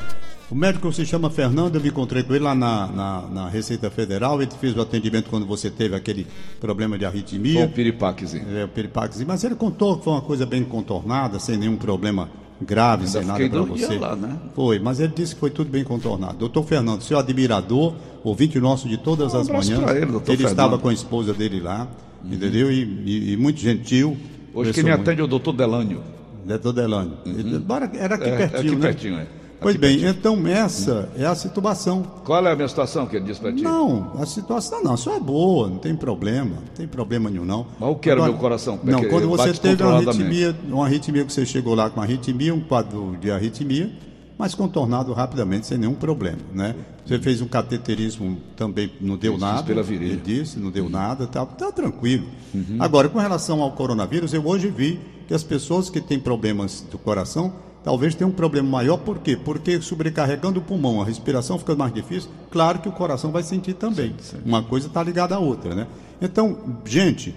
O 0.55 0.57
médico 0.57 0.89
se 0.93 1.05
chama 1.05 1.29
Fernando, 1.29 1.75
eu 1.75 1.81
me 1.81 1.89
encontrei 1.89 2.23
com 2.23 2.33
ele 2.33 2.45
lá 2.45 2.55
na, 2.55 2.87
na, 2.87 3.21
na, 3.23 3.49
Receita 3.49 3.89
Federal, 3.89 4.41
ele 4.41 4.49
fez 4.51 4.73
o 4.73 4.79
atendimento 4.79 5.29
quando 5.29 5.45
você 5.45 5.69
teve 5.69 5.93
aquele 5.93 6.25
problema 6.61 6.97
de 6.97 7.03
arritmia. 7.03 7.55
Foi 7.55 7.63
um 7.63 7.71
piripaquezinho. 7.71 8.57
É, 8.57 8.63
o 8.63 8.69
piripaquezinho, 8.69 9.27
mas 9.27 9.43
ele 9.43 9.55
contou 9.55 9.97
que 9.97 10.05
foi 10.05 10.13
uma 10.13 10.21
coisa 10.21 10.45
bem 10.45 10.63
contornada, 10.63 11.39
sem 11.39 11.57
nenhum 11.57 11.75
problema 11.75 12.29
grave, 12.61 13.03
Ainda 13.03 13.19
sem 13.19 13.25
nada 13.27 13.49
para 13.49 13.61
você. 13.63 13.97
Lá, 13.97 14.15
né? 14.15 14.39
Foi, 14.55 14.79
mas 14.79 15.01
ele 15.01 15.11
disse 15.13 15.33
que 15.33 15.41
foi 15.41 15.49
tudo 15.49 15.69
bem 15.69 15.83
contornado. 15.83 16.37
Doutor 16.37 16.63
Fernando, 16.63 17.01
seu 17.01 17.19
admirador, 17.19 17.93
ouvinte 18.23 18.57
nosso 18.57 18.87
de 18.87 18.95
todas 18.95 19.33
um 19.33 19.39
as 19.41 19.49
manhãs. 19.49 19.67
Ele, 19.67 20.05
ele 20.05 20.19
Fernando. 20.21 20.45
estava 20.45 20.77
com 20.77 20.87
a 20.87 20.93
esposa 20.93 21.33
dele 21.33 21.59
lá, 21.59 21.85
uhum. 22.23 22.33
entendeu? 22.33 22.71
E, 22.71 22.81
e, 23.05 23.33
e, 23.33 23.37
muito 23.37 23.59
gentil. 23.59 24.15
Hoje 24.53 24.71
quem 24.71 24.85
me 24.85 24.89
muito... 24.91 25.01
atende 25.01 25.19
é 25.19 25.23
o 25.25 25.27
doutor 25.27 25.51
Delânio. 25.51 26.01
Doutor 26.45 26.71
Delânio. 26.71 27.17
Uhum. 27.25 27.65
Era 27.99 28.15
aqui 28.15 28.29
é, 28.29 28.37
pertinho, 28.37 28.59
aqui 28.61 28.75
né? 28.75 28.79
pertinho, 28.79 29.19
é. 29.19 29.27
Pois 29.59 29.75
bem, 29.75 30.05
então 30.05 30.45
essa 30.47 31.09
é 31.17 31.25
a 31.25 31.33
situação. 31.33 32.03
Qual 32.23 32.45
é 32.45 32.51
a 32.51 32.55
minha 32.55 32.67
situação 32.67 33.07
que 33.07 33.15
ele 33.15 33.25
disse 33.25 33.39
para 33.39 33.53
ti? 33.53 33.63
Não, 33.63 34.13
a 34.19 34.25
situação 34.25 34.83
não, 34.83 34.95
só 34.95 35.15
é 35.15 35.19
boa, 35.19 35.67
não 35.67 35.77
tem 35.77 35.95
problema, 35.95 36.55
não 36.55 36.73
tem 36.75 36.87
problema 36.87 37.29
nenhum 37.29 37.45
não. 37.45 37.65
Mas 37.79 37.89
o 37.89 37.95
que 37.95 38.09
era 38.09 38.19
Agora, 38.19 38.31
meu 38.31 38.41
coração? 38.41 38.79
Não, 38.83 39.03
quando 39.05 39.27
você 39.27 39.53
teve 39.53 39.83
uma 39.83 39.97
arritmia, 39.97 40.55
uma 40.67 40.85
arritmia 40.85 41.25
que 41.25 41.33
você 41.33 41.45
chegou 41.45 41.73
lá 41.73 41.89
com 41.89 42.01
arritmia, 42.01 42.53
um 42.53 42.61
quadro 42.61 43.17
de 43.19 43.31
arritmia, 43.31 43.91
mas 44.37 44.53
contornado 44.53 45.13
rapidamente, 45.13 45.65
sem 45.65 45.77
nenhum 45.77 45.95
problema, 45.95 46.39
né? 46.53 46.75
Você 47.05 47.19
fez 47.19 47.41
um 47.41 47.47
cateterismo, 47.47 48.37
também 48.55 48.91
não 48.99 49.15
deu 49.15 49.37
nada. 49.37 49.63
Pela 49.63 49.81
virilha. 49.81 50.13
Ele 50.13 50.21
disse, 50.21 50.59
não 50.59 50.69
deu 50.69 50.85
uhum. 50.85 50.89
nada, 50.89 51.25
tá, 51.27 51.45
tá 51.45 51.71
tranquilo. 51.71 52.27
Uhum. 52.53 52.77
Agora, 52.79 53.07
com 53.07 53.19
relação 53.19 53.61
ao 53.61 53.71
coronavírus, 53.71 54.33
eu 54.33 54.45
hoje 54.45 54.67
vi 54.67 54.99
que 55.27 55.33
as 55.33 55.43
pessoas 55.43 55.89
que 55.89 56.01
têm 56.01 56.19
problemas 56.19 56.85
do 56.91 56.97
coração 56.97 57.53
talvez 57.85 58.15
tenha 58.15 58.27
um 58.27 58.31
problema 58.31 58.67
maior, 58.67 58.97
por 58.97 59.19
quê? 59.19 59.37
Porque 59.37 59.79
sobrecarregando 59.79 60.59
o 60.59 60.63
pulmão, 60.63 61.03
a 61.03 61.05
respiração 61.05 61.59
fica 61.59 61.75
mais 61.75 61.93
difícil, 61.93 62.31
claro 62.49 62.79
que 62.79 62.89
o 62.89 62.91
coração 62.91 63.31
vai 63.31 63.43
sentir 63.43 63.75
também. 63.75 64.15
Sim, 64.19 64.37
sim. 64.37 64.41
Uma 64.43 64.63
coisa 64.63 64.87
está 64.87 65.03
ligada 65.03 65.35
à 65.35 65.39
outra, 65.39 65.75
né? 65.75 65.85
Então, 66.19 66.79
gente, 66.83 67.35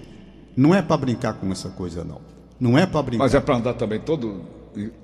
não 0.56 0.74
é 0.74 0.80
para 0.80 0.96
brincar 0.96 1.34
com 1.34 1.52
essa 1.52 1.68
coisa, 1.68 2.02
não. 2.02 2.22
Não 2.58 2.78
é 2.78 2.86
para 2.86 3.02
brincar. 3.02 3.24
Mas 3.24 3.34
é 3.34 3.40
para 3.40 3.56
andar 3.56 3.74
também 3.74 4.00
todo 4.00 4.40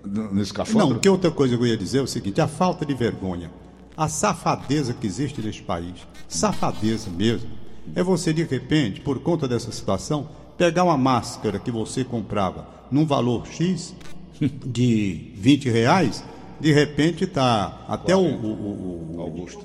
no 0.02 0.40
escafandro? 0.40 0.94
Não, 0.94 0.98
que 0.98 1.08
outra 1.10 1.30
coisa 1.30 1.54
que 1.54 1.62
eu 1.62 1.66
ia 1.66 1.76
dizer 1.76 1.98
é 1.98 2.02
o 2.02 2.06
seguinte, 2.06 2.40
a 2.40 2.48
falta 2.48 2.86
de 2.86 2.94
vergonha, 2.94 3.50
a 3.94 4.08
safadeza 4.08 4.94
que 4.94 5.06
existe 5.06 5.42
nesse 5.42 5.60
país, 5.60 6.06
safadeza 6.26 7.10
mesmo, 7.10 7.50
é 7.94 8.02
você, 8.02 8.32
de 8.32 8.44
repente, 8.44 9.02
por 9.02 9.18
conta 9.18 9.46
dessa 9.46 9.70
situação, 9.70 10.26
pegar 10.56 10.84
uma 10.84 10.96
máscara 10.96 11.58
que 11.58 11.70
você 11.70 12.02
comprava 12.02 12.66
num 12.90 13.04
valor 13.04 13.46
X 13.46 13.94
de 14.40 15.32
20 15.36 15.70
reais, 15.70 16.24
de 16.60 16.72
repente 16.72 17.24
está 17.24 17.84
até 17.88 18.16
o, 18.16 18.20
o, 18.20 19.14
o, 19.16 19.20
Augusto. 19.20 19.64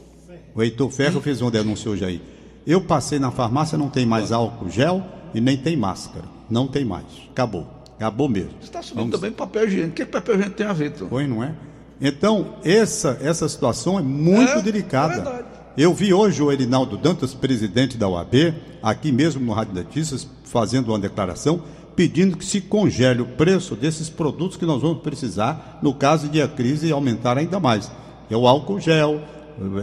O 0.54 0.62
Heitor 0.62 0.90
Ferro 0.90 1.22
fez 1.22 1.42
uma 1.42 1.52
denúncia 1.52 1.90
hoje 1.90 2.06
aí. 2.06 2.22
Eu 2.66 2.82
passei 2.82 3.20
na 3.20 3.32
farmácia, 3.32 3.78
não 3.78 3.90
tem 3.90 4.06
mais 4.06 4.32
álcool 4.32 4.70
gel 4.70 5.04
e 5.34 5.40
nem 5.40 5.58
tem 5.58 5.78
máscara. 5.78 6.26
Não 6.50 6.68
tem 6.68 6.84
mais. 6.84 7.06
Acabou. 7.32 7.68
Acabou 7.96 8.28
mesmo. 8.28 8.52
Você 8.60 8.68
está 8.68 8.82
subindo 8.82 9.12
também 9.12 9.32
papel 9.32 9.68
higiênico. 9.68 9.92
O 9.92 9.96
que, 9.96 10.06
que 10.06 10.12
papel 10.12 10.36
higiênico 10.36 10.58
tem 10.58 10.68
a 10.68 10.74
ver, 10.74 10.88
então? 10.88 11.08
Pois 11.08 11.30
não 11.30 11.44
é? 11.44 11.54
Então, 12.02 12.56
essa, 12.64 13.18
essa 13.22 13.48
situação 13.48 14.00
é 14.00 14.02
muito 14.02 14.52
é, 14.52 14.62
delicada. 14.62 15.30
É 15.30 15.60
eu 15.78 15.94
vi 15.94 16.14
hoje 16.14 16.42
o 16.42 16.52
Erinaldo 16.52 16.98
Dantas, 16.98 17.34
presidente 17.34 17.98
da 17.98 18.08
OAB, 18.08 18.54
aqui 18.82 19.12
mesmo 19.12 19.46
no 19.46 19.54
Rádio 19.54 19.76
Notícias, 19.76 20.28
fazendo 20.44 20.90
uma 20.90 21.00
declaração 21.00 21.62
pedindo 22.00 22.38
que 22.38 22.46
se 22.46 22.62
congele 22.62 23.22
o 23.22 23.25
preço 23.25 23.75
desses 23.75 24.10
produtos 24.10 24.56
que 24.56 24.65
nós 24.65 24.82
vamos 24.82 25.01
precisar 25.01 25.79
no 25.82 25.94
caso 25.94 26.29
de 26.29 26.41
a 26.41 26.48
crise 26.48 26.89
aumentar 26.94 27.38
ainda 27.38 27.60
mais. 27.60 27.91
É 28.29 28.38
o 28.38 28.48
álcool 28.48 28.79
gel, 28.79 29.20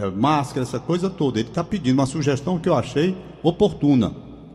é, 0.00 0.10
máscara, 0.12 0.62
essa 0.62 0.78
coisa 0.78 1.10
toda. 1.10 1.38
Ele 1.38 1.48
está 1.50 1.62
pedindo 1.62 1.98
uma 1.98 2.06
sugestão 2.06 2.58
que 2.58 2.70
eu 2.70 2.74
achei 2.74 3.14
oportuna. 3.42 4.14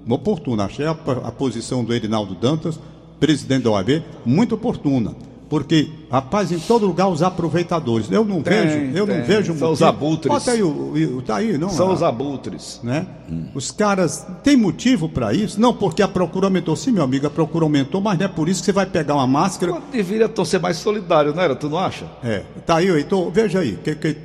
Oportuna. 0.10 0.66
Achei 0.66 0.88
a, 0.88 0.90
a 0.90 1.32
posição 1.32 1.84
do 1.84 1.94
Erinaldo 1.94 2.34
Dantas, 2.34 2.80
presidente 3.20 3.66
da 3.66 3.70
OAB, 3.70 4.04
muito 4.26 4.56
oportuna 4.56 5.16
porque, 5.52 5.90
rapaz, 6.10 6.50
em 6.50 6.60
todo 6.60 6.88
lugar 6.88 7.10
os 7.10 7.22
aproveitadores. 7.22 8.10
Eu 8.10 8.24
não 8.24 8.42
tem, 8.42 8.54
vejo, 8.54 8.98
eu 8.98 9.06
tem. 9.06 9.18
não 9.18 9.26
vejo 9.26 9.58
São 9.58 9.74
os 9.74 9.82
abutres. 9.82 10.34
Bota 10.34 10.52
aí, 10.52 10.64
o, 10.64 11.18
o, 11.18 11.22
tá 11.22 11.36
aí, 11.36 11.58
não? 11.58 11.68
São 11.68 11.92
os 11.92 12.02
abutres. 12.02 12.80
Né? 12.82 13.06
Hum. 13.30 13.48
Os 13.54 13.70
caras 13.70 14.26
têm 14.46 14.56
motivo 14.56 15.10
para 15.10 15.34
isso? 15.34 15.60
Não, 15.60 15.74
porque 15.74 16.02
a 16.02 16.08
procura 16.08 16.48
aumentou. 16.48 16.74
Sim, 16.78 16.92
meu 16.92 17.04
amigo, 17.04 17.28
a 17.28 17.30
procura 17.30 17.66
aumentou, 17.66 18.00
mas 18.00 18.18
não 18.18 18.28
é 18.28 18.30
por 18.30 18.48
isso 18.48 18.62
que 18.62 18.68
você 18.68 18.72
vai 18.72 18.86
pegar 18.86 19.16
uma 19.16 19.28
máscara. 19.28 19.74
Pô, 19.74 19.82
deveria 19.92 20.32
ser 20.46 20.62
mais 20.62 20.78
solidário, 20.78 21.36
não 21.36 21.44
era? 21.44 21.54
Tu 21.54 21.68
não 21.68 21.80
acha? 21.80 22.06
É. 22.24 22.44
Tá 22.66 22.78
aí, 22.78 22.88
Heitor, 22.88 23.30
veja 23.30 23.60
aí. 23.60 23.78
Que, 23.84 23.94
que... 23.94 24.18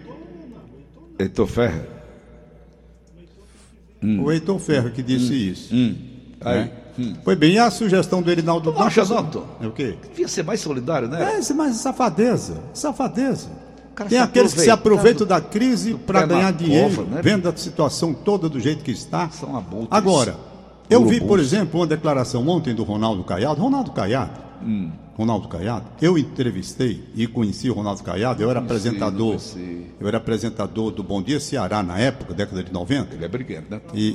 Heitor 1.18 1.48
Ferro. 1.48 1.80
Hum. 4.00 4.22
O 4.22 4.30
Heitor 4.30 4.60
Ferro 4.60 4.92
que 4.92 5.02
disse 5.02 5.32
hum. 5.32 5.36
isso. 5.36 5.74
Hum. 5.74 5.96
Aí. 6.40 6.60
Né? 6.60 6.70
Hum. 6.98 7.14
Foi 7.24 7.36
bem, 7.36 7.54
e 7.54 7.58
a 7.58 7.70
sugestão 7.70 8.22
do 8.22 8.30
Erinaldo 8.30 8.74
Zanto? 9.04 9.44
É 9.60 9.66
o 9.66 9.72
quê? 9.72 9.96
Devia 10.08 10.28
ser 10.28 10.44
mais 10.44 10.60
solidário, 10.60 11.08
né? 11.08 11.40
É, 11.40 11.54
mais 11.54 11.76
safadeza. 11.76 12.62
Safadeza. 12.72 13.48
Tem 14.08 14.18
aqueles 14.18 14.52
que 14.52 14.60
se 14.60 14.70
aproveitam 14.70 15.26
da 15.26 15.40
crise 15.40 15.94
para 15.94 16.26
ganhar 16.26 16.52
dinheiro, 16.52 16.94
cova, 16.94 17.08
né? 17.08 17.20
vendo 17.22 17.48
a 17.48 17.56
situação 17.56 18.12
toda 18.12 18.48
do 18.48 18.60
jeito 18.60 18.84
que 18.84 18.90
está. 18.90 19.30
São 19.30 19.56
abutres. 19.56 19.88
Agora, 19.90 20.36
eu 20.90 21.04
vi, 21.06 21.18
por 21.20 21.40
exemplo, 21.40 21.80
uma 21.80 21.86
declaração 21.86 22.46
ontem 22.46 22.74
do 22.74 22.82
Ronaldo 22.82 23.24
Caiado. 23.24 23.60
Ronaldo 23.60 23.92
Caiado, 23.92 24.38
hum. 24.62 24.90
Ronaldo 25.16 25.48
Caiado, 25.48 25.86
eu 26.02 26.18
entrevistei 26.18 27.08
e 27.14 27.26
conheci 27.26 27.70
o 27.70 27.74
Ronaldo 27.74 28.02
Caiado, 28.02 28.42
eu 28.42 28.50
era 28.50 28.60
apresentador. 28.60 29.36
Eu 29.98 30.06
era 30.06 30.18
apresentador 30.18 30.90
do 30.90 31.02
Bom 31.02 31.22
Dia 31.22 31.40
Ceará 31.40 31.82
na 31.82 31.98
época, 31.98 32.34
década 32.34 32.62
de 32.62 32.70
90. 32.70 33.14
Ele 33.14 33.24
é 33.24 33.28
briguento, 33.28 33.70
né? 33.70 33.80
E. 33.94 34.14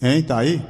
Hein, 0.00 0.22
tá 0.22 0.38
aí? 0.38 0.62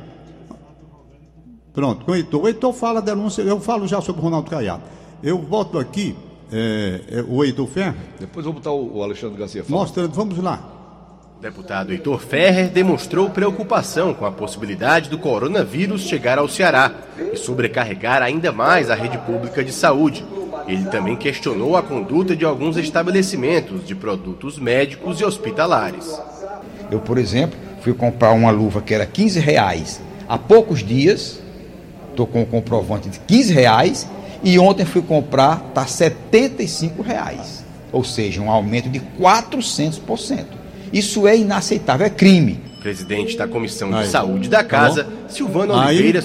Pronto, 1.74 2.04
com 2.04 2.12
o 2.12 2.14
Heitor. 2.14 2.42
O 2.42 2.48
Heitor 2.48 2.72
fala 2.72 2.98
a 2.98 3.02
denúncia, 3.02 3.42
eu 3.42 3.60
falo 3.60 3.86
já 3.86 4.00
sobre 4.00 4.20
o 4.20 4.24
Ronaldo 4.24 4.50
Caiado. 4.50 4.82
Eu 5.22 5.38
volto 5.38 5.78
aqui, 5.78 6.14
é, 6.52 7.00
é, 7.10 7.24
o 7.26 7.42
Heitor 7.42 7.66
Ferrer. 7.66 7.94
Depois 8.20 8.44
vou 8.44 8.54
botar 8.54 8.72
o, 8.72 8.98
o 8.98 9.02
Alexandre 9.02 9.38
Garcia 9.38 9.64
fala. 9.64 9.80
Mostrando, 9.80 10.12
vamos 10.12 10.38
lá. 10.38 10.68
O 11.38 11.42
deputado 11.42 11.92
Heitor 11.92 12.20
Ferrer 12.20 12.68
demonstrou 12.70 13.30
preocupação 13.30 14.12
com 14.12 14.26
a 14.26 14.30
possibilidade 14.30 15.08
do 15.08 15.18
coronavírus 15.18 16.02
chegar 16.02 16.38
ao 16.38 16.48
Ceará 16.48 16.92
e 17.32 17.36
sobrecarregar 17.36 18.22
ainda 18.22 18.52
mais 18.52 18.90
a 18.90 18.94
rede 18.94 19.18
pública 19.18 19.64
de 19.64 19.72
saúde. 19.72 20.24
Ele 20.68 20.84
também 20.84 21.16
questionou 21.16 21.76
a 21.76 21.82
conduta 21.82 22.36
de 22.36 22.44
alguns 22.44 22.76
estabelecimentos 22.76 23.84
de 23.84 23.94
produtos 23.94 24.58
médicos 24.58 25.20
e 25.20 25.24
hospitalares. 25.24 26.20
Eu, 26.90 27.00
por 27.00 27.18
exemplo, 27.18 27.58
fui 27.80 27.94
comprar 27.94 28.30
uma 28.32 28.50
luva 28.50 28.80
que 28.80 28.94
era 28.94 29.06
15 29.06 29.40
reais 29.40 30.00
há 30.28 30.38
poucos 30.38 30.80
dias 30.80 31.41
Estou 32.12 32.26
com 32.26 32.42
o 32.42 32.46
comprovante 32.46 33.08
de 33.08 33.18
15 33.20 33.52
reais 33.54 34.08
e 34.44 34.58
ontem 34.58 34.84
fui 34.84 35.00
comprar, 35.02 35.64
está 35.68 35.86
75 35.86 37.02
reais. 37.02 37.64
Ou 37.90 38.04
seja, 38.04 38.40
um 38.40 38.50
aumento 38.50 38.88
de 38.88 39.00
400%. 39.18 40.44
Isso 40.92 41.26
é 41.26 41.36
inaceitável, 41.36 42.06
é 42.06 42.10
crime. 42.10 42.60
Presidente 42.80 43.36
da 43.36 43.48
Comissão 43.48 43.94
aí. 43.94 44.04
de 44.04 44.10
Saúde 44.10 44.48
da 44.48 44.58
tá 44.58 44.64
Casa, 44.64 45.04
tá 45.04 45.10
Silvano 45.28 45.74
aí, 45.74 45.96
Oliveira. 45.96 46.24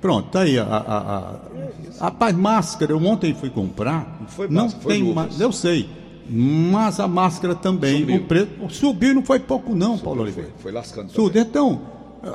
Pronto, 0.00 0.30
tá 0.30 0.40
aí 0.40 0.58
a, 0.58 0.64
a, 0.64 1.16
a, 1.16 1.34
Rapaz, 2.00 2.34
máscara, 2.34 2.92
eu 2.92 3.04
ontem 3.04 3.34
fui 3.34 3.50
comprar. 3.50 4.18
Não 4.20 4.28
foi 4.28 4.48
máscara, 4.48 4.82
não 4.82 4.88
tem 4.88 5.14
mais. 5.14 5.40
Eu 5.40 5.52
sei. 5.52 5.88
Mas 6.28 6.98
a 6.98 7.06
máscara 7.06 7.54
também. 7.54 8.00
Subiu. 8.00 8.16
O 8.16 8.20
preço 8.24 8.48
subiu, 8.70 9.14
não 9.14 9.22
foi 9.22 9.38
pouco, 9.38 9.74
não, 9.74 9.90
Subiu, 9.90 10.04
Paulo 10.04 10.22
Oliveira. 10.22 10.50
Foi, 10.54 10.62
foi 10.62 10.72
lascando. 10.72 11.12
Subiu. 11.12 11.42
Então, 11.42 11.82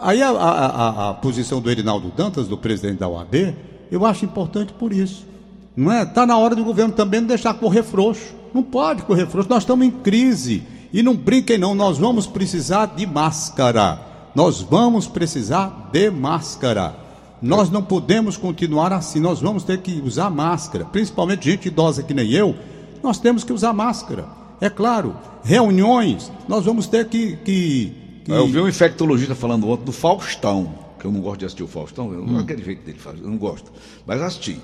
Aí 0.02 0.22
a, 0.22 0.30
a, 0.30 0.66
a, 0.66 1.10
a, 1.10 1.14
posição 1.16 1.60
do 1.60 1.70
Erinaldo 1.70 2.12
Dantas, 2.16 2.48
do 2.48 2.58
presidente 2.58 3.00
da 3.00 3.08
OAB, 3.08 3.56
eu 3.92 4.06
acho 4.06 4.26
importante 4.26 4.74
por 4.74 4.94
isso. 4.94 5.26
Não 5.76 5.92
é? 5.92 6.04
Está 6.04 6.26
na 6.26 6.38
hora 6.38 6.56
do 6.56 6.64
governo 6.64 6.94
também 6.94 7.22
não 7.22 7.28
deixar 7.28 7.54
correr 7.54 7.84
frouxo. 7.84 8.36
Não 8.54 8.62
pode 8.62 9.04
correr 9.04 9.28
frouxo. 9.28 9.50
Nós 9.50 9.64
estamos 9.64 9.86
em 9.86 9.92
crise. 9.92 10.64
E 10.92 11.04
não 11.04 11.16
brinquem 11.16 11.58
não, 11.58 11.76
nós 11.76 11.98
vamos 11.98 12.28
precisar 12.28 12.88
de 12.88 13.06
máscara. 13.06 14.00
Nós 14.36 14.62
vamos 14.62 15.08
precisar 15.08 15.90
de 15.92 16.10
máscara. 16.10 16.96
Nós 17.42 17.70
não 17.70 17.82
podemos 17.82 18.36
continuar 18.36 18.92
assim, 18.92 19.20
nós 19.20 19.40
vamos 19.40 19.64
ter 19.64 19.78
que 19.80 20.02
usar 20.06 20.30
máscara, 20.30 20.84
principalmente 20.84 21.50
gente 21.50 21.70
idosa 21.70 22.04
que 22.04 22.14
nem 22.14 22.30
eu, 22.32 22.54
nós 23.02 23.18
temos 23.18 23.46
que 23.46 23.54
usar 23.54 23.72
máscara. 23.72 24.26
É 24.60 24.70
claro, 24.70 25.16
reuniões, 25.42 26.32
nós 26.48 26.66
vamos 26.66 26.88
ter 26.88 27.08
que. 27.08 27.38
que, 27.38 28.09
que... 28.24 28.32
Eu 28.32 28.48
vi 28.48 28.60
um 28.60 28.68
infectologista 28.68 29.36
falando 29.36 29.70
ontem 29.70 29.86
do 29.86 29.92
Faustão, 29.92 30.74
que 31.00 31.06
eu 31.06 31.12
não 31.12 31.22
gosto 31.22 31.40
de 31.40 31.46
assistir 31.46 31.64
o 31.64 31.68
Faustão, 31.68 32.14
eu, 32.14 32.24
hum. 32.24 32.40
aquele 32.40 32.64
jeito 32.64 32.86
dele 32.86 32.98
faz, 33.00 33.20
eu 33.20 33.28
não 33.28 33.38
gosto, 33.38 33.72
mas 34.06 34.22
assisti. 34.22 34.60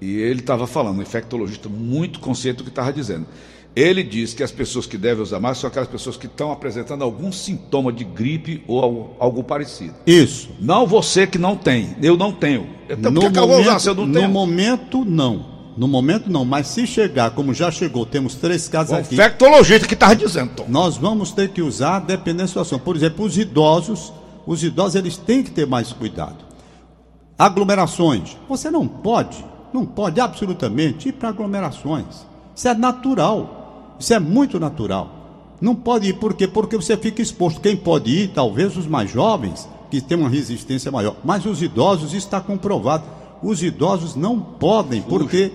E 0.00 0.16
ele 0.16 0.40
estava 0.40 0.66
falando, 0.66 0.98
um 0.98 1.02
infectologista 1.02 1.68
muito 1.68 2.20
consciente 2.20 2.58
do 2.58 2.64
que 2.64 2.70
estava 2.70 2.92
dizendo. 2.92 3.26
Ele 3.74 4.02
diz 4.02 4.34
que 4.34 4.42
as 4.42 4.50
pessoas 4.50 4.84
que 4.84 4.98
devem 4.98 5.22
usar 5.22 5.38
máscara 5.38 5.60
são 5.60 5.68
aquelas 5.68 5.88
pessoas 5.88 6.16
que 6.16 6.26
estão 6.26 6.50
apresentando 6.50 7.04
algum 7.04 7.30
sintoma 7.30 7.92
de 7.92 8.02
gripe 8.02 8.64
ou 8.66 8.82
algo, 8.82 9.16
algo 9.18 9.44
parecido. 9.44 9.94
Isso. 10.04 10.50
Não 10.58 10.86
você 10.86 11.26
que 11.26 11.38
não 11.38 11.56
tem. 11.56 11.94
Eu 12.02 12.16
não 12.16 12.32
tenho. 12.32 12.68
Então, 12.88 13.12
no 13.12 13.20
por 13.20 13.30
que, 13.30 13.38
momento, 13.38 13.38
eu 13.38 13.46
vou 13.46 13.60
usar 13.60 13.78
se 13.78 13.88
eu 13.88 13.94
não 13.94 14.10
tenho? 14.10 14.26
No 14.26 14.32
momento, 14.32 15.04
não. 15.04 15.49
No 15.76 15.88
momento, 15.88 16.30
não. 16.30 16.44
Mas 16.44 16.68
se 16.68 16.86
chegar, 16.86 17.30
como 17.30 17.54
já 17.54 17.70
chegou, 17.70 18.04
temos 18.04 18.34
três 18.34 18.68
casos 18.68 18.92
o 18.92 18.96
aqui. 18.96 19.14
infectologista 19.14 19.86
que 19.86 19.94
estava 19.94 20.16
dizendo, 20.16 20.52
Tom. 20.56 20.66
Nós 20.68 20.96
vamos 20.96 21.32
ter 21.32 21.48
que 21.50 21.62
usar 21.62 22.00
dependendo 22.00 22.42
da 22.42 22.48
situação. 22.48 22.78
Por 22.78 22.96
exemplo, 22.96 23.24
os 23.24 23.38
idosos, 23.38 24.12
os 24.46 24.62
idosos 24.62 24.94
eles 24.96 25.16
têm 25.16 25.42
que 25.42 25.50
ter 25.50 25.66
mais 25.66 25.92
cuidado. 25.92 26.44
Aglomerações. 27.38 28.36
Você 28.48 28.70
não 28.70 28.86
pode, 28.86 29.44
não 29.72 29.86
pode 29.86 30.20
absolutamente 30.20 31.08
ir 31.08 31.12
para 31.12 31.30
aglomerações. 31.30 32.26
Isso 32.54 32.68
é 32.68 32.74
natural. 32.74 33.96
Isso 33.98 34.12
é 34.12 34.18
muito 34.18 34.58
natural. 34.60 35.16
Não 35.60 35.74
pode 35.74 36.08
ir, 36.08 36.14
por 36.14 36.34
quê? 36.34 36.48
Porque 36.48 36.76
você 36.76 36.96
fica 36.96 37.20
exposto. 37.20 37.60
Quem 37.60 37.76
pode 37.76 38.10
ir, 38.10 38.28
talvez 38.28 38.76
os 38.76 38.86
mais 38.86 39.10
jovens, 39.10 39.68
que 39.90 40.00
têm 40.00 40.16
uma 40.16 40.28
resistência 40.28 40.90
maior. 40.90 41.16
Mas 41.22 41.44
os 41.44 41.62
idosos, 41.62 42.14
isso 42.14 42.26
está 42.26 42.40
comprovado. 42.40 43.04
Os 43.42 43.62
idosos 43.62 44.14
não 44.14 44.40
podem, 44.40 45.02
porque 45.02 45.52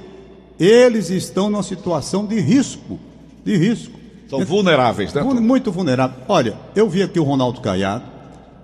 eles 0.59 1.09
estão 1.09 1.49
numa 1.49 1.63
situação 1.63 2.25
de 2.25 2.39
risco. 2.39 2.99
De 3.43 3.55
risco. 3.57 3.93
São 4.29 4.43
vulneráveis, 4.43 5.13
né? 5.13 5.21
Muito 5.21 5.71
vulneráveis. 5.71 6.23
Olha, 6.27 6.57
eu 6.75 6.89
vi 6.89 7.03
aqui 7.03 7.19
o 7.19 7.23
Ronaldo 7.23 7.61
Caiado 7.61 8.15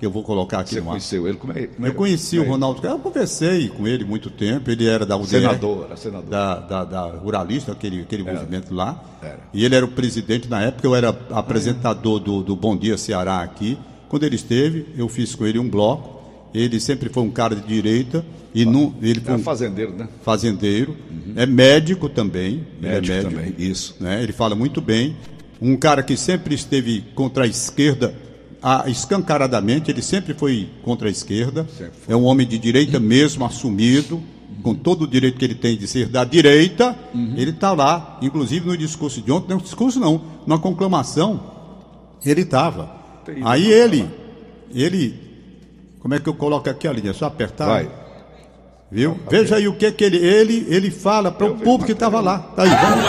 que 0.02 0.06
eu 0.08 0.10
vou 0.10 0.24
colocar 0.24 0.62
aqui. 0.62 0.74
Você 0.74 0.82
conheceu 0.82 1.28
ele? 1.28 1.38
Como 1.38 1.54
é, 1.54 1.68
como 1.68 1.86
é, 1.86 1.90
eu 1.92 1.94
conheci 1.94 2.40
o 2.40 2.44
é 2.44 2.48
Ronaldo, 2.48 2.84
eu 2.88 2.98
conversei 2.98 3.70
com 3.70 3.88
ele 3.88 4.04
muito 4.04 4.32
tempo, 4.32 4.72
ele 4.72 4.88
era 4.88 5.06
da 5.06 5.16
UDR. 5.16 5.28
Senador, 5.28 5.86
era 5.86 5.96
senador. 5.96 6.28
Da, 6.28 6.56
da, 6.56 6.84
da 6.84 7.02
Ruralista, 7.04 7.72
aquele, 7.72 8.02
aquele 8.02 8.24
movimento 8.24 8.74
lá. 8.74 9.00
Era. 9.22 9.38
E 9.54 9.64
ele 9.64 9.76
era 9.76 9.86
o 9.86 9.90
presidente 9.90 10.50
na 10.50 10.60
época, 10.60 10.88
eu 10.88 10.96
era 10.96 11.16
apresentador 11.30 12.20
do, 12.20 12.42
do 12.42 12.56
Bom 12.56 12.76
Dia 12.76 12.98
Ceará 12.98 13.42
aqui. 13.42 13.78
Quando 14.10 14.24
ele 14.24 14.38
esteve, 14.38 14.88
eu 14.98 15.08
fiz 15.08 15.36
com 15.36 15.46
ele 15.46 15.60
um 15.60 15.70
bloco. 15.70 16.20
Ele 16.54 16.80
sempre 16.80 17.10
foi 17.10 17.24
um 17.24 17.32
cara 17.32 17.56
de 17.56 17.68
direita. 17.68 18.26
E 18.54 18.66
não, 18.66 18.94
ele 19.02 19.22
foi 19.22 19.36
um 19.36 19.40
fazendeiro, 19.40 19.94
né? 19.94 20.10
Fazendeiro. 20.24 20.98
Uhum. 21.10 21.34
É 21.36 21.46
médico 21.46 22.10
também. 22.10 22.66
Médico, 22.82 23.14
é 23.14 23.24
médico 23.24 23.32
também, 23.32 23.56
isso. 23.58 23.96
Né? 24.00 24.22
Ele 24.22 24.34
fala 24.34 24.56
muito 24.56 24.82
bem. 24.82 25.16
Um 25.62 25.78
cara 25.78 26.04
que 26.04 26.18
sempre 26.18 26.56
esteve 26.56 27.04
contra 27.16 27.46
a 27.46 27.48
esquerda 27.48 28.14
a, 28.62 28.88
escancaradamente, 28.88 29.90
ele 29.90 30.02
sempre 30.02 30.34
foi 30.34 30.70
contra 30.84 31.08
a 31.08 31.12
esquerda, 31.12 31.66
é 32.08 32.16
um 32.16 32.24
homem 32.26 32.46
de 32.46 32.60
direita 32.60 33.00
mesmo, 33.00 33.44
assumido, 33.44 34.22
com 34.62 34.76
todo 34.76 35.04
o 35.04 35.08
direito 35.08 35.40
que 35.40 35.46
ele 35.46 35.56
tem 35.56 35.76
de 35.76 35.88
ser 35.88 36.08
da 36.08 36.24
direita, 36.24 36.96
uhum. 37.14 37.34
ele 37.36 37.50
está 37.52 37.74
lá, 37.74 38.20
inclusive 38.22 38.68
no 38.68 38.78
discurso 38.78 39.22
de 39.22 39.32
ontem, 39.32 39.50
não 39.50 39.58
discurso 39.58 40.00
não, 40.00 40.22
na 40.46 40.60
conclamação, 40.60 41.42
ele 42.24 42.42
estava. 42.42 43.02
Aí 43.44 43.72
ele, 43.72 44.08
ele, 44.74 45.31
como 46.02 46.14
é 46.14 46.20
que 46.20 46.28
eu 46.28 46.34
coloco 46.34 46.70
aqui 46.70 46.88
a 46.88 46.92
linha? 46.92 47.14
Só 47.14 47.26
apertar? 47.28 47.66
Vai. 47.66 47.90
Viu? 48.92 49.18
Veja 49.30 49.56
aí 49.56 49.68
o 49.68 49.76
que 49.78 49.90
que 49.92 50.04
ele, 50.04 50.18
ele, 50.18 50.66
ele 50.70 50.92
fala 50.92 51.32
para 51.32 51.46
o 51.48 51.56
público 51.56 51.86
que 51.86 51.94
estava 51.94 52.20
lá. 52.20 52.40
Tá 52.40 52.64
aí, 52.64 52.70
vamos. 52.70 53.06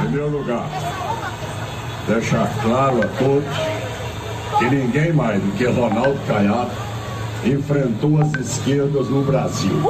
primeiro 0.00 0.30
lugar, 0.30 0.68
deixar 2.06 2.50
claro 2.62 3.00
a 3.02 3.06
todos 3.18 3.44
que 4.58 4.74
ninguém 4.74 5.12
mais 5.12 5.42
do 5.42 5.50
que 5.52 5.64
Ronaldo 5.64 6.18
Caiado 6.26 6.70
enfrentou 7.44 8.20
as 8.20 8.32
esquerdas 8.34 9.08
no 9.08 9.22
Brasil. 9.22 9.82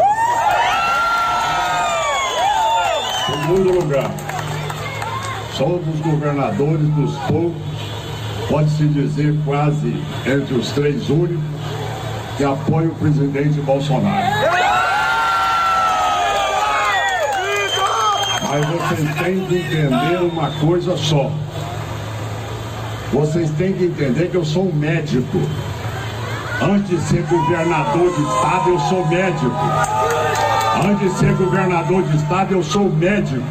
Segundo 3.27 3.81
lugar, 3.81 4.11
somos 5.57 6.01
governadores 6.01 6.89
dos 6.95 7.17
poucos, 7.29 7.72
pode-se 8.53 8.85
dizer 8.85 9.35
quase 9.47 9.97
entre 10.27 10.55
os 10.55 10.73
três 10.73 11.09
únicos, 11.09 11.43
que 12.37 12.45
apoiam 12.45 12.91
o 12.91 12.95
presidente 12.97 13.59
Bolsonaro. 13.63 14.27
Mas 18.51 18.67
vocês 18.67 19.15
têm 19.15 19.47
que 19.47 19.57
entender 19.57 20.23
uma 20.31 20.51
coisa 20.61 20.95
só. 20.99 21.33
Vocês 23.11 23.51
têm 23.53 23.73
que 23.73 23.85
entender 23.85 24.31
que 24.31 24.37
eu 24.37 24.45
sou 24.45 24.69
um 24.69 24.75
médico. 24.75 25.41
Antes 26.61 26.91
de 26.91 27.01
ser 27.09 27.23
governador 27.23 28.15
de 28.15 28.23
estado, 28.23 28.69
eu 28.69 28.79
sou 28.81 29.07
médico. 29.07 29.57
Antes 30.85 31.11
de 31.11 31.19
ser 31.19 31.35
governador 31.37 32.03
de 32.03 32.17
estado, 32.19 32.53
eu 32.53 32.63
sou 32.63 32.91
médico. 32.91 33.43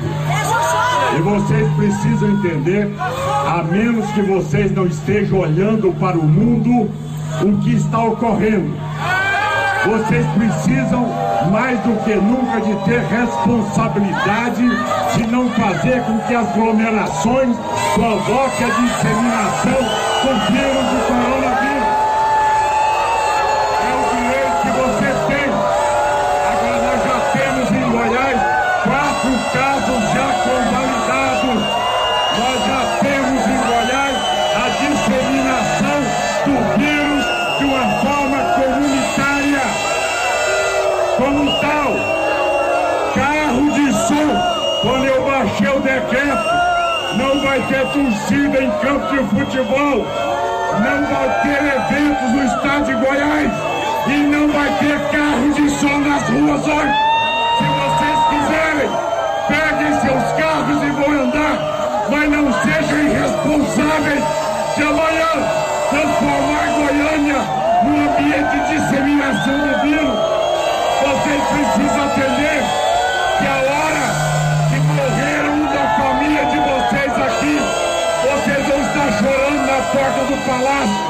E 1.17 1.21
vocês 1.21 1.67
precisam 1.73 2.29
entender, 2.29 2.87
a 3.51 3.63
menos 3.63 4.09
que 4.11 4.21
vocês 4.21 4.71
não 4.71 4.85
estejam 4.85 5.39
olhando 5.39 5.91
para 5.99 6.17
o 6.17 6.23
mundo, 6.23 6.89
o 7.41 7.57
que 7.61 7.73
está 7.75 8.01
ocorrendo. 8.01 8.73
Vocês 9.85 10.25
precisam, 10.37 11.05
mais 11.51 11.77
do 11.81 12.01
que 12.05 12.15
nunca, 12.15 12.61
de 12.61 12.73
ter 12.85 13.01
responsabilidade 13.01 14.63
de 15.17 15.27
não 15.27 15.49
fazer 15.49 16.01
com 16.03 16.17
que 16.19 16.33
as 16.33 16.47
aglomerações 16.47 17.57
provoquem 17.93 18.67
a 18.67 18.69
disseminação 18.69 19.81
do 20.23 20.53
vírus 20.53 20.85
do 20.87 21.07
coronavírus. 21.07 21.40
Em 48.61 48.69
campo 48.79 49.07
de 49.07 49.23
futebol, 49.29 50.05
não 50.83 51.05
vai 51.07 51.41
ter 51.41 51.61
eventos 51.65 52.29
no 52.31 52.45
estado 52.45 52.85
de 52.85 52.93
Goiás 52.93 53.51
e 54.05 54.17
não 54.27 54.47
vai 54.49 54.69
ter 54.77 54.99
carro 55.09 55.51
de 55.53 55.69
som 55.71 55.97
nas 55.97 56.29
ruas 56.29 56.61
hoje. 56.67 56.93
Se 57.57 57.65
vocês 57.81 58.19
quiserem, 58.29 58.89
peguem 59.47 59.99
seus 60.01 60.31
carros 60.39 60.83
e 60.83 60.89
vão 60.91 61.23
andar, 61.23 62.07
mas 62.11 62.29
não 62.29 62.53
sejam 62.61 62.99
irresponsáveis 62.99 64.23
de 64.75 64.83
amanhã 64.83 65.31
transformar 65.89 66.67
Goiânia 66.77 67.41
num 67.83 68.09
ambiente 68.09 68.59
de 68.59 68.75
disseminação 68.75 69.57
do 69.57 69.81
vírus. 69.81 70.19
Vocês 71.01 71.41
precisam 71.49 72.05
entender 72.05 72.63
que 73.39 73.47
a 73.47 73.55
hora 73.55 74.20
porta 80.11 80.25
do 80.25 80.37
palácio. 80.45 81.01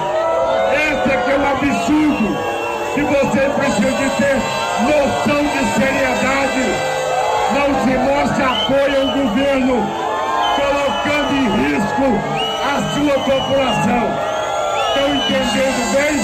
Esse 0.74 1.10
é 1.10 1.32
é 1.32 1.38
um 1.38 1.48
absurdo 1.52 2.28
que 2.94 3.02
vocês 3.02 3.54
precisam 3.54 3.92
de 3.92 4.10
ter 4.18 4.38
noção 4.82 5.42
de 5.44 5.62
seriedade. 5.74 6.66
Não 7.54 7.70
se 7.84 7.94
mostre 7.98 8.44
apoio 8.44 9.02
ao 9.02 9.08
governo, 9.18 9.76
colocando 10.56 11.32
em 11.36 11.48
risco 11.64 12.08
a 12.64 12.76
sua 12.94 13.16
população 13.24 14.06
estão 14.88 15.16
entendendo 15.16 15.82
bem? 15.94 16.16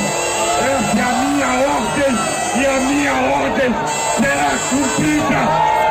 Essa 0.59 0.97
é 0.97 1.01
a 1.01 1.13
minha 1.23 1.49
ordem 1.75 2.11
e 2.55 2.65
a 2.65 2.79
minha 2.81 3.13
ordem 3.13 3.69
será 4.17 4.51
cumprida. 4.69 5.41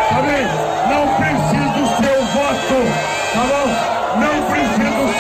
Tá 0.09 0.21
bem? 0.23 0.45
Não 0.89 1.05
preciso 1.17 1.69
do 1.73 1.85
seu 2.03 2.19
voto. 2.27 2.79
Tá 3.35 3.41
bom? 3.41 3.97
Não 4.21 4.43
preciso 4.51 5.16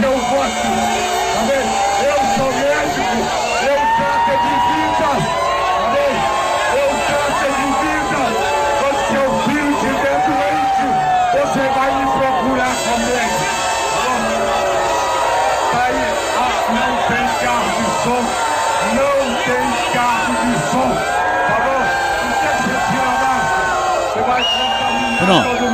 Pronto. 25.26 25.66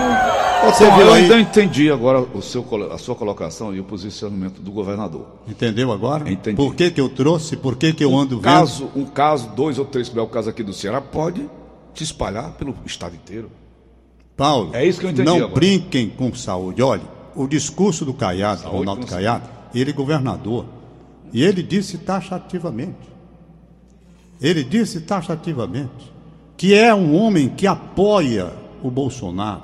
Você 0.64 0.84
viu, 0.92 1.00
eu 1.06 1.12
ainda 1.12 1.40
entendi 1.40 1.90
agora 1.90 2.20
o 2.20 2.40
seu, 2.40 2.64
a 2.92 2.96
sua 2.98 3.16
colocação 3.16 3.74
e 3.74 3.80
o 3.80 3.84
posicionamento 3.84 4.60
do 4.60 4.70
governador. 4.70 5.26
Entendeu 5.48 5.90
agora? 5.90 6.30
Entendi. 6.30 6.56
Por 6.56 6.74
que, 6.74 6.90
que 6.90 7.00
eu 7.00 7.08
trouxe? 7.08 7.56
Por 7.56 7.74
que, 7.76 7.92
que 7.92 8.04
eu 8.04 8.16
ando 8.16 8.36
um 8.36 8.40
vendo? 8.40 8.44
caso, 8.44 8.88
Um 8.94 9.04
caso, 9.04 9.48
dois 9.56 9.76
ou 9.78 9.84
três, 9.84 10.08
como 10.08 10.20
é 10.20 10.22
o 10.22 10.28
caso 10.28 10.48
aqui 10.50 10.62
do 10.62 10.72
Ceará, 10.72 11.00
pode 11.00 11.48
se 11.94 12.04
espalhar 12.04 12.52
pelo 12.52 12.74
estado 12.86 13.16
inteiro. 13.16 13.50
Paulo, 14.36 14.70
É 14.72 14.84
isso 14.86 15.00
que 15.00 15.06
eu 15.06 15.10
entendi 15.10 15.26
não 15.28 15.36
agora. 15.36 15.52
brinquem 15.52 16.08
com 16.08 16.32
saúde. 16.32 16.80
Olha, 16.80 17.02
o 17.34 17.48
discurso 17.48 18.04
do 18.04 18.14
Caiado, 18.14 18.62
Saúde 18.62 18.76
Ronaldo 18.78 19.06
Caiado, 19.06 19.48
ele 19.74 19.90
é 19.90 19.92
governador. 19.92 20.64
E 21.32 21.42
ele 21.42 21.62
disse 21.62 21.98
taxativamente. 21.98 23.10
Ele 24.40 24.62
disse 24.62 25.00
taxativamente 25.00 26.12
que 26.56 26.72
é 26.74 26.94
um 26.94 27.16
homem 27.16 27.48
que 27.48 27.66
apoia 27.66 28.52
o 28.88 28.90
Bolsonaro, 28.90 29.62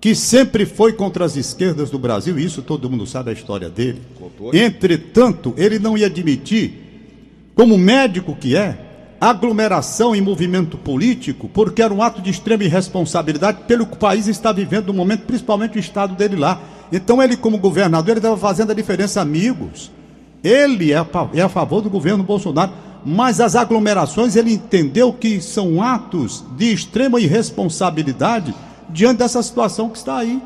que 0.00 0.14
sempre 0.14 0.66
foi 0.66 0.92
contra 0.92 1.24
as 1.24 1.36
esquerdas 1.36 1.90
do 1.90 1.98
Brasil, 1.98 2.38
e 2.38 2.44
isso 2.44 2.62
todo 2.62 2.90
mundo 2.90 3.06
sabe 3.06 3.30
a 3.30 3.32
história 3.32 3.68
dele. 3.68 4.02
Entretanto, 4.52 5.54
ele 5.56 5.78
não 5.78 5.96
ia 5.96 6.06
admitir, 6.06 7.52
como 7.54 7.78
médico 7.78 8.36
que 8.36 8.54
é, 8.54 8.86
aglomeração 9.20 10.14
em 10.14 10.20
movimento 10.20 10.76
político, 10.76 11.48
porque 11.48 11.82
era 11.82 11.92
um 11.92 12.02
ato 12.02 12.20
de 12.20 12.30
extrema 12.30 12.64
irresponsabilidade 12.64 13.62
pelo 13.66 13.86
que 13.86 13.94
o 13.94 13.98
país 13.98 14.26
está 14.26 14.52
vivendo 14.52 14.88
no 14.88 14.94
momento, 14.94 15.24
principalmente 15.24 15.76
o 15.76 15.80
estado 15.80 16.14
dele 16.14 16.36
lá. 16.36 16.60
Então 16.92 17.22
ele, 17.22 17.36
como 17.36 17.58
governador, 17.58 18.10
ele 18.10 18.18
estava 18.18 18.36
fazendo 18.36 18.70
a 18.70 18.74
diferença, 18.74 19.20
amigos. 19.20 19.90
Ele 20.44 20.92
é 20.92 20.98
a, 20.98 21.06
é 21.34 21.40
a 21.40 21.48
favor 21.48 21.80
do 21.80 21.90
governo 21.90 22.22
Bolsonaro, 22.22 22.72
mas 23.08 23.40
as 23.40 23.54
aglomerações 23.54 24.34
ele 24.34 24.52
entendeu 24.52 25.12
que 25.12 25.40
são 25.40 25.80
atos 25.80 26.44
de 26.56 26.72
extrema 26.72 27.20
irresponsabilidade 27.20 28.52
diante 28.88 29.18
dessa 29.18 29.40
situação 29.44 29.88
que 29.88 29.96
está 29.96 30.16
aí. 30.16 30.42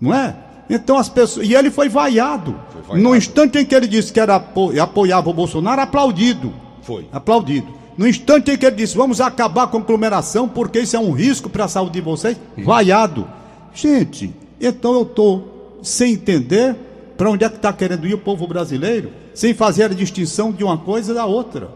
Não 0.00 0.12
é? 0.12 0.34
Então 0.68 0.98
as 0.98 1.08
pessoas. 1.08 1.46
E 1.46 1.54
ele 1.54 1.70
foi 1.70 1.88
vaiado. 1.88 2.56
vaiado. 2.88 3.00
No 3.00 3.14
instante 3.14 3.58
em 3.58 3.64
que 3.64 3.76
ele 3.76 3.86
disse 3.86 4.12
que 4.12 4.18
era 4.18 4.34
apo... 4.34 4.76
apoiava 4.80 5.30
o 5.30 5.32
Bolsonaro, 5.32 5.80
aplaudido. 5.80 6.52
Foi. 6.82 7.06
Aplaudido. 7.12 7.68
No 7.96 8.08
instante 8.08 8.50
em 8.50 8.58
que 8.58 8.66
ele 8.66 8.74
disse, 8.74 8.96
vamos 8.96 9.20
acabar 9.20 9.68
com 9.68 9.78
a 9.78 9.80
aglomeração, 9.80 10.48
porque 10.48 10.80
isso 10.80 10.96
é 10.96 10.98
um 10.98 11.12
risco 11.12 11.48
para 11.48 11.66
a 11.66 11.68
saúde 11.68 11.92
de 11.92 12.00
vocês, 12.00 12.36
vaiado. 12.58 13.24
Gente, 13.72 14.34
então 14.60 14.94
eu 14.94 15.02
estou 15.02 15.78
sem 15.80 16.14
entender 16.14 16.74
para 17.16 17.30
onde 17.30 17.44
é 17.44 17.48
que 17.48 17.56
está 17.56 17.72
querendo 17.72 18.06
ir 18.06 18.14
o 18.14 18.18
povo 18.18 18.46
brasileiro, 18.46 19.10
sem 19.34 19.54
fazer 19.54 19.84
a 19.84 19.88
distinção 19.88 20.52
de 20.52 20.62
uma 20.64 20.76
coisa 20.78 21.14
da 21.14 21.24
outra. 21.24 21.68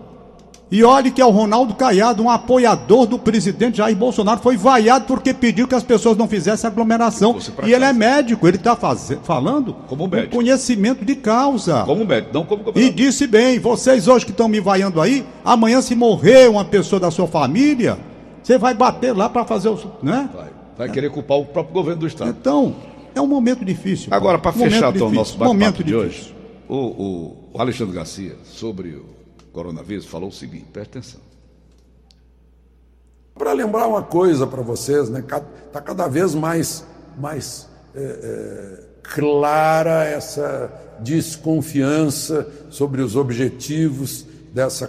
E 0.72 0.84
olhe 0.84 1.10
que 1.10 1.20
é 1.20 1.26
o 1.26 1.30
Ronaldo 1.30 1.74
Caiado, 1.74 2.22
um 2.22 2.30
apoiador 2.30 3.04
do 3.04 3.18
presidente 3.18 3.78
Jair 3.78 3.96
Bolsonaro, 3.96 4.40
foi 4.40 4.56
vaiado 4.56 5.04
porque 5.04 5.34
pediu 5.34 5.66
que 5.66 5.74
as 5.74 5.82
pessoas 5.82 6.16
não 6.16 6.28
fizessem 6.28 6.68
aglomeração. 6.70 7.36
E 7.66 7.72
ele 7.72 7.84
é 7.84 7.92
médico, 7.92 8.46
ele 8.46 8.56
está 8.56 8.76
falando 8.76 9.74
Como 9.88 10.08
com 10.08 10.14
médico. 10.14 10.36
conhecimento 10.36 11.04
de 11.04 11.16
causa. 11.16 11.82
Como 11.84 12.04
médico, 12.04 12.32
não 12.32 12.44
como 12.44 12.62
E 12.62 12.64
governador. 12.66 12.94
disse 12.96 13.26
bem, 13.26 13.58
vocês 13.58 14.06
hoje 14.06 14.24
que 14.24 14.30
estão 14.30 14.46
me 14.46 14.60
vaiando 14.60 15.00
aí, 15.00 15.26
amanhã 15.44 15.82
se 15.82 15.96
morrer 15.96 16.48
uma 16.48 16.64
pessoa 16.64 17.00
da 17.00 17.10
sua 17.10 17.26
família, 17.26 17.98
você 18.40 18.56
vai 18.56 18.72
bater 18.72 19.12
lá 19.12 19.28
para 19.28 19.44
fazer 19.44 19.70
o. 19.70 19.78
Né? 20.00 20.30
Vai, 20.32 20.48
vai 20.78 20.88
querer 20.88 21.10
culpar 21.10 21.36
o 21.38 21.46
próprio 21.46 21.74
governo 21.74 21.98
do 22.02 22.06
estado. 22.06 22.30
Então, 22.30 22.76
é 23.14 23.20
um 23.20 23.26
momento 23.26 23.64
difícil. 23.64 24.08
Agora, 24.12 24.38
para 24.38 24.52
fechar 24.52 24.94
então, 24.94 25.08
o 25.08 25.12
nosso 25.12 25.36
bate-papo 25.38 25.84
de 25.84 25.92
difícil. 25.92 25.98
hoje, 25.98 26.36
o, 26.68 26.76
o- 26.76 27.50
o 27.52 27.60
Alexandre 27.60 27.94
Garcia, 27.94 28.36
sobre 28.44 28.90
o 28.90 29.04
coronavírus, 29.52 30.06
falou 30.06 30.28
o 30.28 30.32
seguinte: 30.32 30.66
presta 30.72 30.98
atenção. 30.98 31.20
Para 33.34 33.52
lembrar 33.52 33.86
uma 33.86 34.02
coisa 34.02 34.46
para 34.46 34.60
vocês, 34.62 35.08
né? 35.08 35.20
Está 35.20 35.80
cada 35.80 36.06
vez 36.08 36.34
mais, 36.34 36.84
mais 37.18 37.68
é, 37.94 38.00
é, 38.00 38.84
clara 39.02 40.04
essa 40.04 40.70
desconfiança 41.00 42.46
sobre 42.68 43.00
os 43.00 43.16
objetivos 43.16 44.26
dessa 44.52 44.88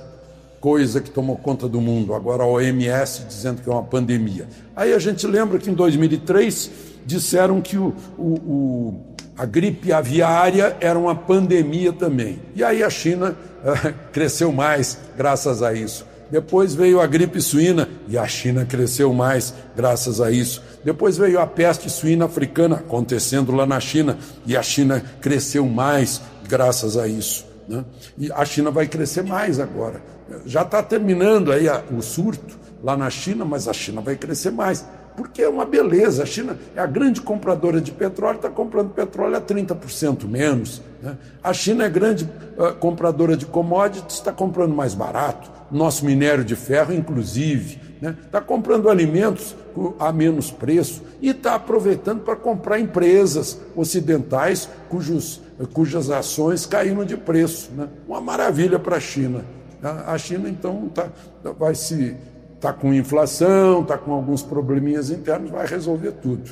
coisa 0.60 1.00
que 1.00 1.10
tomou 1.10 1.38
conta 1.38 1.68
do 1.68 1.80
mundo. 1.80 2.14
Agora 2.14 2.44
a 2.44 2.46
OMS 2.46 3.24
dizendo 3.26 3.62
que 3.62 3.70
é 3.70 3.72
uma 3.72 3.84
pandemia. 3.84 4.48
Aí 4.76 4.94
a 4.94 5.00
gente 5.00 5.26
lembra 5.26 5.58
que 5.58 5.70
em 5.70 5.74
2003 5.74 6.72
disseram 7.06 7.62
que 7.62 7.78
o, 7.78 7.94
o, 8.18 8.24
o- 8.34 9.06
a 9.38 9.46
gripe 9.46 9.92
aviária 9.92 10.76
era 10.80 10.98
uma 11.00 11.16
pandemia 11.16 11.92
também. 11.92 12.40
E 12.56 12.64
aí 12.64 12.84
a 12.84 12.90
China 12.90 13.36
eh, 13.66 13.94
cresceu 14.12 14.52
mais 14.52 14.98
graças 15.18 15.64
a 15.64 15.74
isso. 15.74 16.06
Depois 16.30 16.74
veio 16.76 17.02
a 17.02 17.08
gripe 17.08 17.42
suína 17.42 17.90
e 18.08 18.18
a 18.18 18.26
China 18.28 18.64
cresceu 18.66 19.14
mais 19.14 19.54
graças 19.76 20.22
a 20.22 20.30
isso. 20.32 20.62
Depois 20.84 21.18
veio 21.18 21.40
a 21.40 21.48
peste 21.48 21.90
suína 21.90 22.26
africana 22.26 22.78
acontecendo 22.78 23.52
lá 23.52 23.66
na 23.66 23.80
China 23.80 24.18
e 24.46 24.56
a 24.56 24.62
China 24.64 25.04
cresceu 25.20 25.66
mais 25.66 26.22
graças 26.48 26.96
a 26.96 27.08
isso. 27.08 27.46
né? 27.68 27.84
E 28.18 28.32
a 28.32 28.46
China 28.46 28.70
vai 28.72 28.88
crescer 28.88 29.24
mais 29.24 29.60
agora. 29.60 30.02
Já 30.46 30.62
está 30.62 30.82
terminando 30.84 31.52
aí 31.52 31.68
a- 31.68 31.84
o 31.92 32.02
surto 32.02 32.58
lá 32.84 32.96
na 32.96 33.10
China, 33.10 33.44
mas 33.44 33.68
a 33.68 33.74
China 33.74 34.02
vai 34.02 34.16
crescer 34.16 34.52
mais. 34.52 34.86
Porque 35.16 35.42
é 35.42 35.50
uma 35.50 35.66
beleza. 35.66 36.24
A 36.24 36.26
China 36.26 36.58
é 36.76 36.80
a 36.80 36.86
grande 36.86 37.22
compradora 37.22 37.82
de 37.82 37.92
petróleo, 37.92 38.38
está 38.38 38.50
comprando 38.50 38.90
petróleo 38.94 39.36
a 39.36 39.42
30% 39.42 40.28
menos. 40.28 40.82
né? 41.02 41.18
A 41.44 41.54
China 41.54 41.86
é 41.86 41.90
grande 41.90 42.30
ah, 42.58 42.72
compradora 42.72 43.36
de 43.36 43.46
commodities, 43.46 44.16
está 44.16 44.32
comprando 44.32 44.74
mais 44.74 44.94
barato. 44.94 45.50
Nosso 45.70 46.06
minério 46.06 46.44
de 46.44 46.56
ferro, 46.56 46.94
inclusive. 46.94 47.80
Está 48.26 48.42
comprando 48.42 48.90
alimentos 48.90 49.56
a 50.00 50.12
menos 50.12 50.50
preço 50.50 51.04
e 51.22 51.30
está 51.30 51.54
aproveitando 51.54 52.22
para 52.22 52.36
comprar 52.36 52.80
empresas 52.80 53.62
ocidentais 53.76 54.68
cujos, 54.90 55.40
cujas 55.72 56.10
ações 56.10 56.66
caíram 56.66 57.06
de 57.06 57.16
preço. 57.16 57.70
né? 57.74 57.88
Uma 58.08 58.20
maravilha 58.20 58.80
para 58.80 58.98
a 58.98 59.00
China. 59.00 59.46
A 59.84 60.14
a 60.14 60.18
China, 60.18 60.50
então, 60.50 60.90
tá, 60.90 61.10
vai 61.58 61.76
se 61.76 62.18
está 62.62 62.72
com 62.72 62.94
inflação, 62.94 63.82
está 63.82 63.98
com 63.98 64.14
alguns 64.14 64.44
probleminhas 64.44 65.10
internos, 65.10 65.50
vai 65.50 65.66
resolver 65.66 66.12
tudo. 66.12 66.52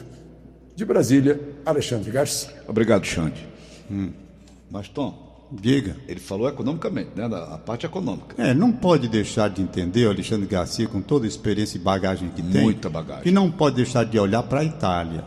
De 0.75 0.83
Brasília, 0.83 1.39
Alexandre 1.63 2.09
Garcia. 2.09 2.49
Obrigado, 2.67 3.05
Xande. 3.05 3.47
Mas, 4.71 4.87
Tom, 4.89 5.47
Diga. 5.51 5.95
ele 6.07 6.19
falou 6.19 6.47
economicamente, 6.49 7.11
né? 7.15 7.29
da- 7.29 7.53
A 7.53 7.57
parte 7.59 7.85
econômica. 7.85 8.35
É, 8.41 8.53
não 8.55 8.71
pode 8.71 9.07
deixar 9.07 9.49
de 9.49 9.61
entender, 9.61 10.07
o 10.07 10.09
Alexandre 10.09 10.47
Garcia, 10.47 10.87
com 10.87 10.99
toda 11.01 11.25
a 11.25 11.27
experiência 11.27 11.77
e 11.77 11.81
bagagem 11.81 12.29
que 12.29 12.41
tem. 12.41 12.61
Muita 12.63 12.89
bagagem. 12.89 13.23
Que 13.23 13.31
não 13.31 13.51
pode 13.51 13.75
deixar 13.75 14.03
de 14.03 14.17
olhar 14.17 14.41
para 14.43 14.61
a 14.61 14.63
Itália. 14.63 15.23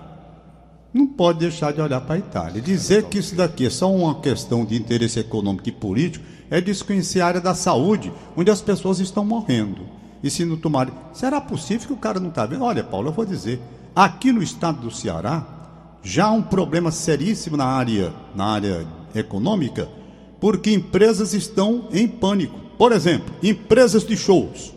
Não 0.93 1.07
pode 1.07 1.39
deixar 1.39 1.73
de 1.73 1.81
olhar 1.81 2.01
para 2.03 2.17
a 2.17 2.19
Itália. 2.19 2.61
Dizer 2.61 3.05
que 3.05 3.19
isso 3.19 3.35
daqui 3.37 3.67
é 3.67 3.71
só 3.71 3.93
uma 3.93 4.21
questão 4.21 4.65
de 4.65 4.75
interesse 4.77 5.19
econômico 5.21 5.69
e 5.69 5.73
político 5.73 6.25
é 6.51 6.61
desconhecer 6.61 7.21
a 7.21 7.27
área 7.27 7.41
da 7.41 7.55
saúde, 7.55 8.13
onde 8.37 8.51
as 8.51 8.61
pessoas 8.61 9.01
estão 9.01 9.25
morrendo. 9.25 9.81
E 10.23 10.31
se 10.31 10.45
não 10.45 10.57
tomarem. 10.57 10.95
Será 11.13 11.41
possível 11.41 11.89
que 11.89 11.93
o 11.93 11.97
cara 11.97 12.21
não 12.21 12.29
está 12.29 12.47
vendo? 12.47 12.65
Olha, 12.65 12.85
Paulo, 12.85 13.09
eu 13.09 13.13
vou 13.13 13.25
dizer. 13.25 13.61
Aqui 13.95 14.33
no 14.33 14.43
estado 14.43 14.81
do 14.81 14.91
Ceará, 14.91 15.45
já 16.03 16.27
há 16.27 16.33
um 16.33 16.43
problema 16.43 16.91
seríssimo 16.91 17.57
na 17.57 17.67
área, 17.67 18.13
na 18.35 18.47
área 18.47 18.87
econômica, 19.15 19.89
porque 20.41 20.71
empresas 20.73 21.35
estão 21.35 21.89
em 21.93 22.09
pânico. 22.09 22.59
Por 22.79 22.93
exemplo, 22.93 23.35
empresas 23.43 24.05
de 24.05 24.17
shows 24.17 24.73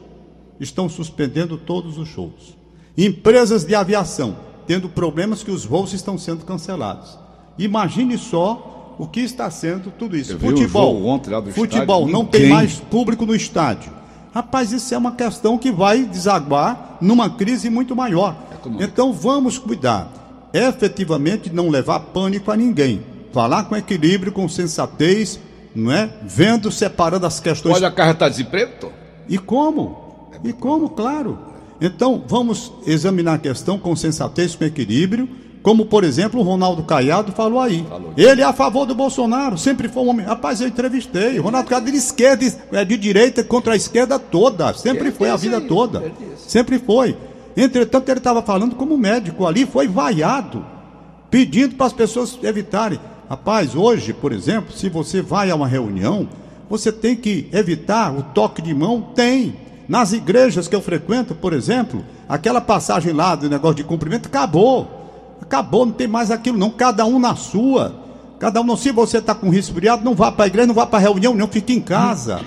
estão 0.60 0.90
suspendendo 0.90 1.58
todos 1.58 1.98
os 1.98 2.08
shows. 2.08 2.58
Empresas 2.98 3.64
de 3.64 3.76
aviação 3.76 4.38
tendo 4.68 4.90
problemas 4.90 5.44
que 5.44 5.52
os 5.52 5.64
voos 5.64 5.94
estão 5.94 6.18
sendo 6.18 6.44
cancelados. 6.46 7.18
Imagine 7.58 8.18
só 8.18 8.96
o 8.98 9.08
que 9.08 9.22
está 9.22 9.50
sendo 9.50 9.92
tudo 9.92 10.18
isso. 10.18 10.34
Eu 10.34 10.40
Futebol. 10.40 11.06
ontem 11.06 11.30
Futebol 11.52 12.02
estádio, 12.02 12.14
não 12.14 12.26
tem 12.26 12.42
ninguém- 12.42 12.56
mais 12.56 12.80
público 12.80 13.26
no 13.26 13.36
estádio. 13.36 13.92
Rapaz, 14.36 14.74
isso 14.74 14.94
é 14.94 14.98
uma 14.98 15.14
questão 15.14 15.58
que 15.58 15.72
vai 15.72 16.04
desaguar 16.04 16.98
numa 17.00 17.30
crise 17.30 17.70
muito 17.70 17.96
maior. 17.96 18.36
Econômica. 18.54 18.84
Então 18.84 19.14
vamos 19.14 19.58
cuidar 19.58 20.12
efetivamente 20.54 21.50
não 21.50 21.70
levar 21.70 22.00
pânico 22.02 22.52
a 22.52 22.58
ninguém. 22.58 23.02
Falar 23.32 23.64
com 23.64 23.78
equilíbrio, 23.78 24.34
com 24.34 24.48
sensatez, 24.50 25.40
não 25.74 25.90
é? 25.90 26.10
Vendo, 26.24 26.70
separando 26.70 27.26
as 27.26 27.40
questões 27.40 27.74
Pode 27.74 27.86
acarretar 27.86 28.30
desemprego, 28.30 28.74
Tom? 28.80 28.92
e 29.28 29.38
como? 29.38 30.30
E 30.44 30.52
como, 30.52 30.90
claro. 30.90 31.40
Então, 31.80 32.22
vamos 32.28 32.74
examinar 32.86 33.36
a 33.36 33.38
questão 33.38 33.78
com 33.78 33.96
sensatez, 33.96 34.54
com 34.54 34.64
equilíbrio, 34.66 35.30
como, 35.66 35.88
por 35.88 36.04
exemplo, 36.04 36.40
o 36.40 36.44
Ronaldo 36.44 36.84
Caiado 36.84 37.32
falou 37.32 37.60
aí. 37.60 37.84
Falou. 37.90 38.14
Ele 38.16 38.40
é 38.40 38.46
a 38.46 38.54
favor 38.54 38.86
do 38.86 38.94
Bolsonaro, 38.94 39.58
sempre 39.58 39.90
foi 39.90 40.04
um 40.04 40.10
homem. 40.10 40.24
Rapaz, 40.24 40.62
eu 40.62 40.68
entrevistei. 40.68 41.40
O 41.40 41.42
Ronaldo 41.42 41.68
Caiado 41.68 41.90
de 41.90 41.98
esquerda, 41.98 42.46
é 42.72 42.86
de 42.86 42.96
direita 42.96 43.44
contra 43.44 43.74
a 43.74 43.76
esquerda 43.76 44.20
toda. 44.20 44.72
Sempre 44.76 45.12
foi 45.12 45.28
a 45.28 45.36
vida 45.36 45.60
toda. 45.60 46.14
Sempre 46.38 46.78
foi. 46.78 47.18
Entretanto, 47.58 48.08
ele 48.10 48.20
estava 48.20 48.44
falando 48.44 48.76
como 48.76 48.96
médico 48.96 49.44
ali, 49.44 49.66
foi 49.66 49.88
vaiado, 49.88 50.64
pedindo 51.32 51.74
para 51.74 51.88
as 51.88 51.94
pessoas 51.94 52.38
evitarem. 52.44 53.00
Rapaz, 53.28 53.74
hoje, 53.74 54.14
por 54.14 54.32
exemplo, 54.32 54.72
se 54.72 54.88
você 54.88 55.20
vai 55.20 55.50
a 55.50 55.56
uma 55.56 55.68
reunião, 55.68 56.30
você 56.70 56.92
tem 56.92 57.16
que 57.16 57.50
evitar 57.52 58.16
o 58.16 58.22
toque 58.22 58.62
de 58.62 58.72
mão? 58.76 59.02
Tem. 59.16 59.56
Nas 59.90 60.14
igrejas 60.14 60.68
que 60.68 60.76
eu 60.76 60.82
frequento, 60.82 61.34
por 61.34 61.54
exemplo, 61.54 62.06
aquela 62.30 62.62
passagem 62.62 63.14
lá 63.14 63.34
do 63.34 63.50
negócio 63.50 63.78
de 63.78 63.84
cumprimento 63.84 64.28
acabou. 64.28 64.95
Acabou, 65.42 65.86
não 65.86 65.94
tem 65.94 66.08
mais 66.08 66.32
aquilo 66.32 66.58
não. 66.58 66.70
Cada 66.70 67.06
um 67.06 67.20
na 67.20 67.36
sua. 67.36 68.04
Cada 68.40 68.62
um, 68.62 68.76
se 68.76 68.92
você 68.92 69.20
está 69.20 69.34
com 69.34 69.50
resfriado, 69.50 70.04
não 70.04 70.14
vá 70.14 70.32
para 70.32 70.46
a 70.46 70.48
igreja, 70.48 70.68
não 70.68 70.76
vá 70.76 70.86
para 70.86 71.00
reunião, 71.00 71.34
não, 71.34 71.48
fique 71.48 71.74
em 71.74 71.80
casa. 71.80 72.42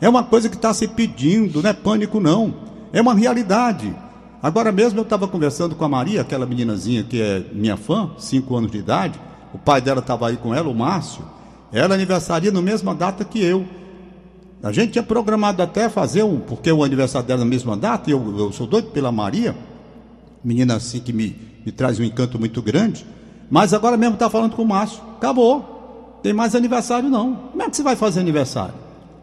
É 0.00 0.08
uma 0.08 0.22
coisa 0.22 0.48
que 0.48 0.56
está 0.56 0.72
se 0.72 0.86
pedindo, 0.88 1.62
não 1.62 1.70
é 1.70 1.72
pânico 1.72 2.20
não. 2.20 2.54
É 2.92 3.00
uma 3.00 3.14
realidade. 3.14 3.94
Agora 4.42 4.72
mesmo 4.72 4.98
eu 4.98 5.02
estava 5.02 5.28
conversando 5.28 5.74
com 5.74 5.84
a 5.84 5.88
Maria, 5.88 6.22
aquela 6.22 6.46
meninazinha 6.46 7.02
que 7.02 7.20
é 7.20 7.44
minha 7.52 7.76
fã, 7.76 8.10
5 8.18 8.56
anos 8.56 8.70
de 8.70 8.78
idade. 8.78 9.20
O 9.52 9.58
pai 9.58 9.80
dela 9.80 10.00
estava 10.00 10.28
aí 10.28 10.36
com 10.36 10.54
ela, 10.54 10.68
o 10.68 10.74
Márcio. 10.74 11.22
Ela 11.72 11.94
aniversaria 11.94 12.50
na 12.50 12.62
mesma 12.62 12.94
data 12.94 13.24
que 13.24 13.42
eu. 13.42 13.64
A 14.62 14.72
gente 14.72 14.92
tinha 14.92 15.02
programado 15.02 15.62
até 15.62 15.88
fazer 15.88 16.22
um, 16.22 16.38
porque 16.38 16.70
o 16.70 16.84
aniversário 16.84 17.26
dela 17.26 17.40
na 17.40 17.46
mesma 17.46 17.76
data, 17.76 18.10
e 18.10 18.12
eu, 18.12 18.38
eu 18.38 18.52
sou 18.52 18.66
doido 18.66 18.90
pela 18.90 19.10
Maria, 19.10 19.56
menina 20.44 20.76
assim 20.76 21.00
que 21.00 21.12
me, 21.12 21.36
me 21.64 21.72
traz 21.72 21.98
um 21.98 22.04
encanto 22.04 22.38
muito 22.38 22.60
grande. 22.62 23.06
Mas 23.50 23.74
agora 23.74 23.96
mesmo 23.96 24.14
está 24.14 24.30
falando 24.30 24.54
com 24.54 24.62
o 24.62 24.68
Márcio. 24.68 25.00
Acabou. 25.16 26.18
Tem 26.22 26.32
mais 26.32 26.54
aniversário 26.54 27.08
não. 27.08 27.34
Como 27.50 27.62
é 27.62 27.68
que 27.68 27.76
você 27.76 27.82
vai 27.82 27.96
fazer 27.96 28.20
aniversário? 28.20 28.74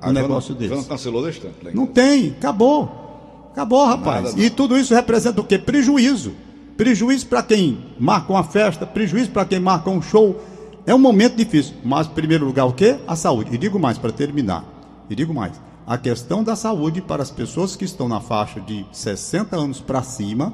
Um 0.04 0.12
negócio 0.12 0.54
desse. 0.54 0.74
Não 0.74 0.84
cancelou 0.84 1.24
né? 1.24 1.32
Não 1.74 1.88
tem, 1.88 2.32
acabou. 2.32 3.50
Acabou, 3.52 3.86
rapaz. 3.86 4.26
Nada, 4.26 4.42
e 4.42 4.50
tudo 4.50 4.78
isso 4.78 4.94
representa 4.94 5.42
o 5.42 5.44
quê? 5.44 5.58
Prejuízo. 5.58 6.34
Prejuízo 6.76 7.26
para 7.26 7.42
quem 7.42 7.80
marca 8.00 8.32
uma 8.32 8.44
festa, 8.44 8.86
prejuízo 8.86 9.32
para 9.32 9.46
quem 9.46 9.60
marca 9.60 9.90
um 9.90 10.02
show. 10.02 10.40
É 10.86 10.94
um 10.94 11.00
momento 11.00 11.36
difícil. 11.36 11.74
Mas, 11.84 12.06
em 12.06 12.12
primeiro 12.12 12.46
lugar, 12.46 12.66
o 12.66 12.74
quê? 12.74 12.98
A 13.08 13.16
saúde. 13.16 13.54
E 13.54 13.58
digo 13.58 13.80
mais, 13.80 13.98
para 13.98 14.12
terminar. 14.12 14.64
E 15.10 15.16
digo 15.16 15.34
mais. 15.34 15.60
A 15.88 15.98
questão 15.98 16.44
da 16.44 16.56
saúde 16.56 17.02
para 17.02 17.24
as 17.24 17.32
pessoas 17.32 17.76
que 17.76 17.86
estão 17.86 18.08
na 18.08 18.20
faixa 18.20 18.62
de 18.62 18.86
60 18.92 19.56
anos 19.56 19.80
para 19.80 20.04
cima, 20.04 20.54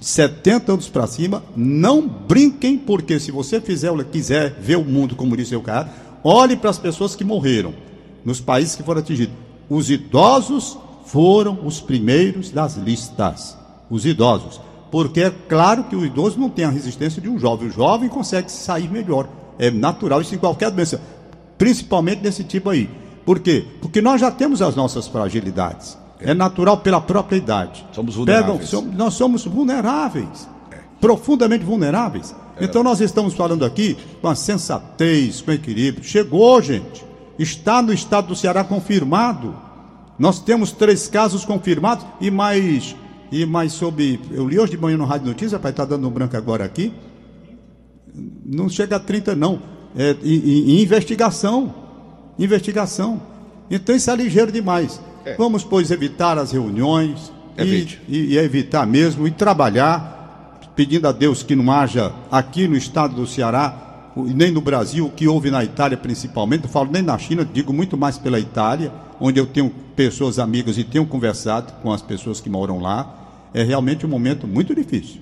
70 0.00 0.72
anos 0.72 0.88
para 0.88 1.06
cima, 1.06 1.42
não 1.54 2.08
brinquem, 2.08 2.78
porque 2.78 3.20
se 3.20 3.30
você 3.30 3.60
fizer, 3.60 3.92
quiser 4.04 4.54
ver 4.58 4.76
o 4.76 4.84
mundo, 4.84 5.14
como 5.14 5.36
disse 5.36 5.54
o 5.54 5.60
cara, 5.60 5.92
olhe 6.24 6.56
para 6.56 6.70
as 6.70 6.78
pessoas 6.78 7.14
que 7.14 7.22
morreram 7.22 7.74
nos 8.24 8.40
países 8.40 8.74
que 8.74 8.82
foram 8.82 9.00
atingidos. 9.00 9.34
Os 9.68 9.90
idosos 9.90 10.78
foram 11.04 11.66
os 11.66 11.80
primeiros 11.80 12.50
das 12.50 12.76
listas. 12.76 13.56
Os 13.90 14.06
idosos. 14.06 14.60
Porque 14.90 15.20
é 15.20 15.30
claro 15.30 15.84
que 15.84 15.94
o 15.94 16.04
idoso 16.04 16.38
não 16.38 16.48
tem 16.48 16.64
a 16.64 16.70
resistência 16.70 17.20
de 17.20 17.28
um 17.28 17.38
jovem. 17.38 17.68
O 17.68 17.72
jovem 17.72 18.08
consegue 18.08 18.50
sair 18.50 18.90
melhor. 18.90 19.28
É 19.58 19.70
natural 19.70 20.20
isso 20.20 20.34
em 20.34 20.38
qualquer 20.38 20.70
doença. 20.70 21.00
Principalmente 21.58 22.20
desse 22.20 22.42
tipo 22.42 22.70
aí. 22.70 22.88
Por 23.24 23.38
quê? 23.38 23.64
Porque 23.80 24.00
nós 24.00 24.20
já 24.20 24.30
temos 24.30 24.62
as 24.62 24.74
nossas 24.74 25.06
fragilidades. 25.06 25.96
É 26.22 26.34
natural 26.34 26.78
pela 26.78 27.00
própria 27.00 27.36
idade. 27.36 27.86
Somos 27.92 28.14
vulneráveis. 28.14 28.70
Pegam- 28.70 28.92
nós 28.96 29.14
somos 29.14 29.44
vulneráveis. 29.44 30.48
Profundamente 31.00 31.64
vulneráveis. 31.64 32.34
Então 32.60 32.82
nós 32.82 33.00
estamos 33.00 33.32
falando 33.34 33.64
aqui 33.64 33.96
com 34.20 34.28
a 34.28 34.34
sensatez, 34.34 35.40
com 35.40 35.50
equilíbrio. 35.52 36.04
Chegou, 36.04 36.60
gente. 36.60 37.04
Está 37.38 37.80
no 37.80 37.92
estado 37.92 38.28
do 38.28 38.36
Ceará 38.36 38.62
confirmado. 38.62 39.54
Nós 40.18 40.38
temos 40.40 40.72
três 40.72 41.08
casos 41.08 41.44
confirmados 41.46 42.04
e 42.20 42.30
mais 42.30 42.94
e 43.32 43.46
mais 43.46 43.72
sobre. 43.72 44.20
Eu 44.30 44.46
li 44.46 44.58
hoje 44.58 44.72
de 44.72 44.78
manhã 44.78 44.98
no 44.98 45.06
Rádio 45.06 45.28
Notícias, 45.28 45.52
rapaz, 45.52 45.72
está 45.72 45.84
dando 45.86 46.06
um 46.06 46.10
branco 46.10 46.36
agora 46.36 46.64
aqui. 46.64 46.92
Não 48.44 48.68
chega 48.68 48.96
a 48.96 49.00
30, 49.00 49.34
não. 49.34 49.62
É, 49.96 50.14
e, 50.22 50.34
e- 50.34 50.70
e 50.78 50.82
investigação. 50.82 51.72
Investigação. 52.38 53.22
Então 53.70 53.94
isso 53.94 54.10
é 54.10 54.16
ligeiro 54.16 54.50
demais. 54.52 55.00
É. 55.30 55.36
Vamos, 55.36 55.64
pois, 55.64 55.90
evitar 55.90 56.38
as 56.38 56.52
reuniões 56.52 57.32
e, 57.58 57.98
e, 58.08 58.18
e 58.32 58.38
evitar 58.38 58.86
mesmo 58.86 59.26
e 59.26 59.30
trabalhar, 59.30 60.72
pedindo 60.74 61.06
a 61.06 61.12
Deus 61.12 61.42
que 61.42 61.54
não 61.54 61.70
haja 61.72 62.12
aqui 62.30 62.66
no 62.66 62.76
estado 62.76 63.14
do 63.14 63.26
Ceará, 63.26 64.10
nem 64.16 64.50
no 64.50 64.60
Brasil, 64.60 65.06
o 65.06 65.10
que 65.10 65.28
houve 65.28 65.50
na 65.50 65.62
Itália 65.62 65.96
principalmente, 65.96 66.62
não 66.62 66.70
falo 66.70 66.90
nem 66.90 67.02
na 67.02 67.16
China, 67.16 67.44
digo 67.44 67.72
muito 67.72 67.96
mais 67.96 68.18
pela 68.18 68.40
Itália, 68.40 68.92
onde 69.20 69.38
eu 69.38 69.46
tenho 69.46 69.70
pessoas 69.94 70.38
amigas 70.38 70.78
e 70.78 70.84
tenho 70.84 71.06
conversado 71.06 71.72
com 71.82 71.92
as 71.92 72.02
pessoas 72.02 72.40
que 72.40 72.50
moram 72.50 72.80
lá. 72.80 73.16
É 73.52 73.62
realmente 73.62 74.06
um 74.06 74.08
momento 74.08 74.46
muito 74.46 74.74
difícil. 74.74 75.20